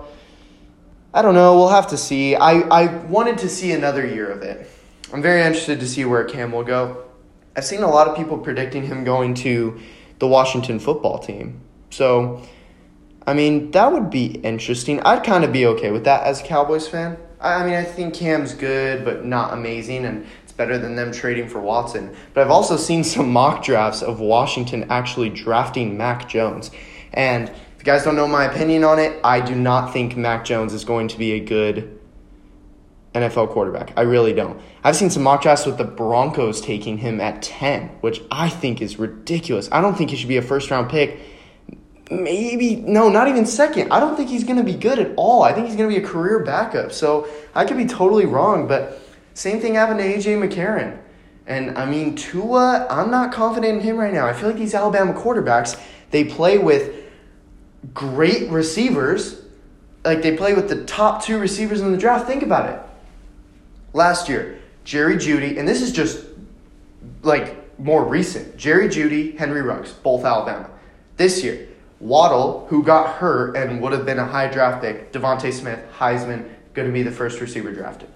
I 1.13 1.21
don't 1.21 1.35
know. 1.35 1.55
We'll 1.55 1.69
have 1.69 1.87
to 1.89 1.97
see. 1.97 2.35
I, 2.35 2.61
I 2.61 2.95
wanted 3.03 3.37
to 3.39 3.49
see 3.49 3.71
another 3.71 4.03
year 4.03 4.31
of 4.31 4.41
it. 4.41 4.67
I'm 5.13 5.21
very 5.21 5.43
interested 5.43 5.79
to 5.81 5.87
see 5.87 6.05
where 6.05 6.23
Cam 6.23 6.51
will 6.51 6.63
go. 6.63 7.05
I've 7.55 7.65
seen 7.65 7.83
a 7.83 7.89
lot 7.89 8.07
of 8.07 8.15
people 8.15 8.37
predicting 8.37 8.83
him 8.83 9.03
going 9.03 9.35
to 9.35 9.79
the 10.19 10.27
Washington 10.27 10.79
football 10.79 11.19
team. 11.19 11.61
So, 11.91 12.41
I 13.27 13.33
mean, 13.33 13.71
that 13.71 13.91
would 13.91 14.09
be 14.09 14.25
interesting. 14.25 14.99
I'd 15.01 15.23
kind 15.23 15.43
of 15.43 15.51
be 15.51 15.65
okay 15.67 15.91
with 15.91 16.05
that 16.05 16.23
as 16.23 16.41
a 16.41 16.43
Cowboys 16.43 16.87
fan. 16.87 17.17
I 17.39 17.65
mean, 17.65 17.75
I 17.75 17.83
think 17.83 18.13
Cam's 18.13 18.53
good, 18.53 19.03
but 19.03 19.25
not 19.25 19.53
amazing, 19.53 20.05
and 20.05 20.25
it's 20.43 20.53
better 20.53 20.77
than 20.77 20.95
them 20.95 21.11
trading 21.11 21.49
for 21.49 21.59
Watson. 21.59 22.15
But 22.33 22.41
I've 22.41 22.51
also 22.51 22.77
seen 22.77 23.03
some 23.03 23.31
mock 23.31 23.63
drafts 23.63 24.01
of 24.01 24.19
Washington 24.19 24.85
actually 24.89 25.29
drafting 25.29 25.97
Mac 25.97 26.29
Jones. 26.29 26.71
And 27.13 27.49
if 27.49 27.79
you 27.79 27.83
guys 27.83 28.03
don't 28.03 28.15
know 28.15 28.27
my 28.27 28.45
opinion 28.45 28.83
on 28.83 28.97
it, 28.97 29.19
I 29.23 29.41
do 29.41 29.55
not 29.55 29.91
think 29.91 30.15
Mac 30.15 30.45
Jones 30.45 30.73
is 30.73 30.85
going 30.85 31.09
to 31.09 31.17
be 31.17 31.33
a 31.33 31.39
good 31.39 31.99
NFL 33.13 33.49
quarterback. 33.49 33.93
I 33.97 34.01
really 34.01 34.33
don't. 34.33 34.59
I've 34.83 34.95
seen 34.95 35.09
some 35.09 35.23
mock 35.23 35.41
drafts 35.41 35.65
with 35.65 35.77
the 35.77 35.85
Broncos 35.85 36.59
taking 36.59 36.97
him 36.97 37.21
at 37.21 37.41
10, 37.41 37.87
which 38.01 38.21
I 38.29 38.49
think 38.49 38.81
is 38.81 38.99
ridiculous. 38.99 39.69
I 39.71 39.81
don't 39.81 39.97
think 39.97 40.09
he 40.09 40.17
should 40.17 40.27
be 40.27 40.37
a 40.37 40.41
first 40.41 40.69
round 40.69 40.89
pick. 40.89 41.19
Maybe, 42.11 42.75
no, 42.75 43.07
not 43.07 43.29
even 43.29 43.45
second. 43.45 43.93
I 43.93 43.99
don't 44.01 44.17
think 44.17 44.29
he's 44.29 44.43
going 44.43 44.57
to 44.57 44.63
be 44.63 44.73
good 44.73 44.99
at 44.99 45.13
all. 45.15 45.43
I 45.43 45.53
think 45.53 45.67
he's 45.67 45.77
going 45.77 45.89
to 45.89 45.99
be 45.99 46.03
a 46.03 46.07
career 46.07 46.39
backup. 46.43 46.91
So 46.91 47.27
I 47.55 47.63
could 47.63 47.77
be 47.77 47.85
totally 47.85 48.25
wrong, 48.25 48.67
but 48.67 48.99
same 49.33 49.61
thing 49.61 49.75
happened 49.75 49.99
to 49.99 50.05
A.J. 50.05 50.35
McCarron. 50.35 50.99
And 51.47 51.77
I 51.77 51.85
mean, 51.85 52.15
Tua, 52.15 52.87
I'm 52.89 53.09
not 53.09 53.33
confident 53.33 53.77
in 53.77 53.81
him 53.81 53.97
right 53.97 54.13
now. 54.13 54.27
I 54.27 54.33
feel 54.33 54.49
like 54.49 54.57
these 54.57 54.75
Alabama 54.75 55.13
quarterbacks, 55.13 55.81
they 56.11 56.25
play 56.25 56.57
with 56.57 56.93
great 57.93 58.49
receivers. 58.49 59.41
Like 60.03 60.21
they 60.21 60.35
play 60.35 60.53
with 60.53 60.67
the 60.67 60.83
top 60.83 61.23
two 61.23 61.39
receivers 61.39 61.79
in 61.79 61.91
the 61.91 61.97
draft. 61.97 62.27
Think 62.27 62.43
about 62.43 62.69
it 62.69 62.79
last 63.93 64.27
year, 64.27 64.59
Jerry 64.83 65.15
Jeudy, 65.15 65.57
and 65.57 65.67
this 65.67 65.81
is 65.81 65.91
just 65.91 66.25
like 67.21 67.79
more 67.79 68.05
recent. 68.05 68.57
Jerry 68.57 68.87
Jeudy, 68.87 69.37
Henry 69.37 69.61
Ruggs, 69.61 69.91
both 69.91 70.25
Alabama. 70.25 70.69
This 71.17 71.43
year, 71.43 71.67
Waddle, 71.99 72.67
who 72.69 72.83
got 72.83 73.15
hurt 73.15 73.55
and 73.55 73.81
would 73.81 73.93
have 73.93 74.05
been 74.05 74.19
a 74.19 74.25
high 74.25 74.47
draft 74.47 74.81
pick, 74.81 75.11
DeVonta 75.13 75.51
Smith, 75.53 75.79
Heisman, 75.97 76.49
going 76.73 76.87
to 76.87 76.93
be 76.93 77.03
the 77.03 77.11
first 77.11 77.39
receiver 77.39 77.71
drafted. 77.71 78.09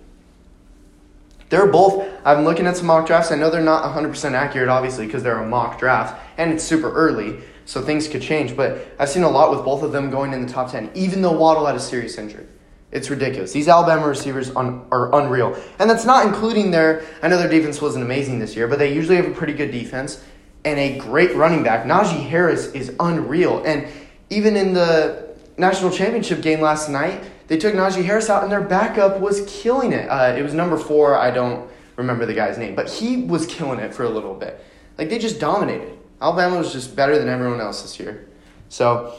They're 1.50 1.68
both, 1.68 2.06
I'm 2.26 2.44
looking 2.44 2.68
at 2.68 2.76
some 2.76 2.88
mock 2.88 3.08
drafts. 3.08 3.32
I 3.32 3.36
know 3.36 3.50
they're 3.50 3.62
not 3.62 3.84
100% 3.84 4.34
accurate, 4.34 4.68
obviously, 4.68 5.06
because 5.06 5.24
they're 5.24 5.40
a 5.40 5.48
mock 5.48 5.80
draft 5.80 6.22
and 6.38 6.52
it's 6.52 6.64
super 6.64 6.92
early, 6.92 7.40
so 7.66 7.82
things 7.82 8.08
could 8.08 8.22
change. 8.22 8.56
But 8.56 8.86
I've 9.00 9.10
seen 9.10 9.24
a 9.24 9.30
lot 9.30 9.52
with 9.52 9.64
both 9.64 9.84
of 9.84 9.94
them 9.94 10.10
going 10.10 10.34
in 10.34 10.46
the 10.46 10.52
top 10.52 10.72
10, 10.72 10.92
even 10.94 11.22
though 11.22 11.32
Waddle 11.32 11.66
had 11.66 11.76
a 11.76 11.80
serious 11.80 12.18
injury. 12.18 12.46
It's 12.92 13.10
ridiculous. 13.10 13.52
These 13.52 13.68
Alabama 13.68 14.08
receivers 14.08 14.50
are 14.52 15.14
unreal. 15.14 15.62
And 15.80 15.90
that's 15.90 16.06
not 16.06 16.26
including 16.26 16.72
their, 16.72 17.04
I 17.22 17.28
know 17.28 17.38
their 17.38 17.50
defense 17.50 17.82
wasn't 17.82 18.06
amazing 18.06 18.40
this 18.40 18.56
year, 18.56 18.68
but 18.68 18.80
they 18.80 18.94
usually 18.94 19.18
have 19.18 19.26
a 19.26 19.34
pretty 19.34 19.54
good 19.54 19.72
defense 19.72 20.24
and 20.64 20.80
a 20.80 20.98
great 20.98 21.36
running 21.36 21.64
back. 21.64 21.86
Najee 21.86 22.28
Harris 22.28 22.72
is 22.72 22.96
unreal. 23.00 23.62
And 23.66 23.88
even 24.30 24.56
in 24.56 24.74
the 24.74 25.36
national 25.58 25.92
championship 25.92 26.42
game 26.42 26.62
last 26.62 26.90
night, 26.90 27.24
they 27.48 27.58
took 27.58 27.74
Najee 27.74 28.06
Harris 28.06 28.30
out 28.30 28.44
and 28.44 28.52
their 28.52 28.62
backup 28.62 29.20
was 29.20 29.46
killing 29.48 29.92
it. 29.92 30.10
Uh, 30.10 30.36
it 30.38 30.42
was 30.42 30.54
number 30.54 30.78
four. 30.78 31.18
I 31.18 31.32
don't 31.32 31.70
remember 31.98 32.26
the 32.26 32.34
guy's 32.34 32.58
name, 32.58 32.74
but 32.76 32.90
he 32.90 33.24
was 33.24 33.46
killing 33.48 33.80
it 33.80 33.94
for 33.94 34.04
a 34.04 34.10
little 34.10 34.34
bit. 34.34 34.64
Like 34.98 35.10
they 35.10 35.20
just 35.20 35.40
dominated. 35.40 35.98
Alabama 36.22 36.58
was 36.58 36.72
just 36.72 36.96
better 36.96 37.18
than 37.18 37.28
everyone 37.28 37.60
else 37.60 37.82
this 37.82 38.00
year. 38.00 38.28
So 38.70 39.14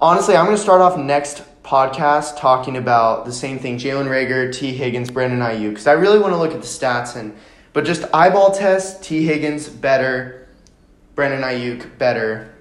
honestly, 0.00 0.36
I'm 0.36 0.44
going 0.44 0.56
to 0.56 0.62
start 0.62 0.80
off 0.80 0.98
next 0.98 1.42
podcast 1.62 2.38
talking 2.38 2.76
about 2.76 3.24
the 3.24 3.32
same 3.32 3.58
thing 3.58 3.78
Jalen 3.78 4.06
Reagor, 4.06 4.52
Tee 4.52 4.72
Higgins, 4.72 5.10
Brandon 5.10 5.40
Aiyuk, 5.40 5.70
because 5.70 5.86
I 5.86 5.92
really 5.92 6.18
want 6.18 6.32
to 6.32 6.38
look 6.38 6.52
at 6.52 6.60
the 6.60 6.66
stats 6.66 7.16
and 7.16 7.36
but 7.72 7.84
just 7.84 8.04
eyeball 8.12 8.52
test, 8.52 9.04
Tee 9.04 9.24
Higgins 9.24 9.68
better, 9.68 10.48
Brandon 11.14 11.42
Aiyuk 11.42 11.98
better 11.98 12.52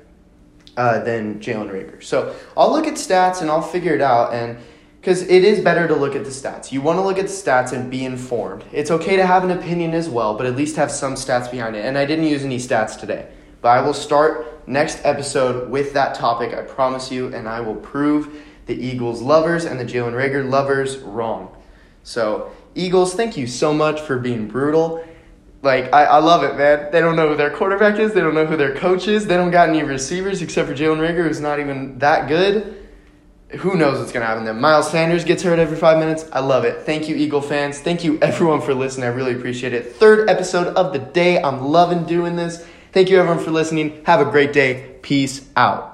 uh, 0.78 1.04
than 1.04 1.40
Jalen 1.40 1.72
Reagor. 1.72 2.04
So 2.04 2.36
I'll 2.56 2.72
look 2.72 2.86
at 2.86 2.94
stats 2.94 3.42
and 3.42 3.50
I'll 3.50 3.62
figure 3.62 3.96
it 3.96 4.02
out 4.02 4.34
and 4.34 4.58
because 5.00 5.22
it 5.24 5.46
is 5.46 5.62
better 5.62 5.88
to 5.88 5.96
look 5.96 6.16
at 6.16 6.26
the 6.26 6.30
stats. 6.30 6.72
You 6.72 6.82
want 6.82 6.98
to 6.98 7.02
look 7.02 7.18
at 7.18 7.28
the 7.28 7.34
stats 7.34 7.72
and 7.72 7.90
be 7.90 8.04
informed. 8.04 8.66
It's 8.74 8.92
okay 8.92 9.16
to 9.16 9.26
have 9.26 9.46
an 9.46 9.52
opinion 9.52 9.94
as 9.94 10.10
well, 10.10 10.36
but 10.36 10.46
at 10.46 10.58
least 10.58 10.76
have 10.76 10.92
some 10.92 11.16
stats 11.16 11.50
behind 11.50 11.78
it. 11.78 11.86
And 11.86 11.98
I 11.98 12.06
didn't 12.06 12.26
use 12.26 12.44
any 12.44 12.58
stats 12.58 13.00
today, 13.00 13.30
but 13.62 13.70
I 13.70 13.82
will 13.82 13.94
start 13.94 14.68
next 14.68 15.00
episode 15.06 15.70
with 15.70 15.94
that 15.94 16.16
topic. 16.16 16.54
I 16.54 16.64
promise 16.64 17.12
you, 17.12 17.34
and 17.34 17.48
I 17.48 17.62
will 17.62 17.78
prove 17.78 18.44
the 18.70 18.76
Eagles 18.76 19.20
lovers 19.20 19.66
and 19.66 19.80
the 19.80 19.84
Jalen 19.84 20.14
Reagor 20.14 20.48
lovers 20.48 21.00
wrong. 21.00 21.58
So, 22.04 22.52
Eagles, 22.76 23.16
thank 23.16 23.36
you 23.36 23.48
so 23.48 23.74
much 23.74 24.00
for 24.00 24.20
being 24.20 24.48
brutal. 24.48 25.04
Like, 25.64 25.92
I, 25.92 26.06
I 26.06 26.18
love 26.20 26.44
it, 26.44 26.56
man. 26.56 26.92
They 26.92 27.02
don't 27.02 27.16
know 27.16 27.30
who 27.30 27.36
their 27.36 27.50
quarterback 27.50 28.00
is. 28.00 28.14
They 28.14 28.22
don't 28.22 28.36
know 28.36 28.46
who 28.46 28.56
their 28.56 28.76
coach 28.76 29.08
is. 29.08 29.26
They 29.26 29.36
don't 29.38 29.50
got 29.50 29.70
any 29.70 29.82
receivers 29.82 30.44
except 30.44 30.70
for 30.70 30.76
Jalen 30.76 31.00
Reagor, 31.00 31.28
who's 31.28 31.42
not 31.42 31.60
even 31.60 31.98
that 31.98 32.28
good. 32.28 32.88
Who 33.58 33.76
knows 33.76 33.98
what's 33.98 34.12
going 34.12 34.22
to 34.22 34.28
happen 34.28 34.46
then? 34.46 34.62
Miles 34.62 34.92
Sanders 34.92 35.26
gets 35.26 35.42
hurt 35.42 35.58
every 35.58 35.76
five 35.76 35.98
minutes. 35.98 36.30
I 36.32 36.40
love 36.40 36.64
it. 36.64 36.84
Thank 36.84 37.10
you, 37.10 37.16
Eagle 37.16 37.42
fans. 37.42 37.80
Thank 37.80 38.04
you, 38.04 38.20
everyone, 38.22 38.62
for 38.62 38.76
listening. 38.76 39.06
I 39.06 39.10
really 39.10 39.34
appreciate 39.34 39.74
it. 39.74 39.96
Third 39.96 40.30
episode 40.30 40.68
of 40.76 40.94
the 40.94 41.00
day. 41.00 41.42
I'm 41.42 41.60
loving 41.60 42.06
doing 42.06 42.36
this. 42.36 42.64
Thank 42.92 43.10
you, 43.10 43.20
everyone, 43.20 43.44
for 43.44 43.50
listening. 43.50 44.04
Have 44.06 44.22
a 44.22 44.30
great 44.30 44.54
day. 44.54 44.98
Peace 45.02 45.50
out. 45.56 45.90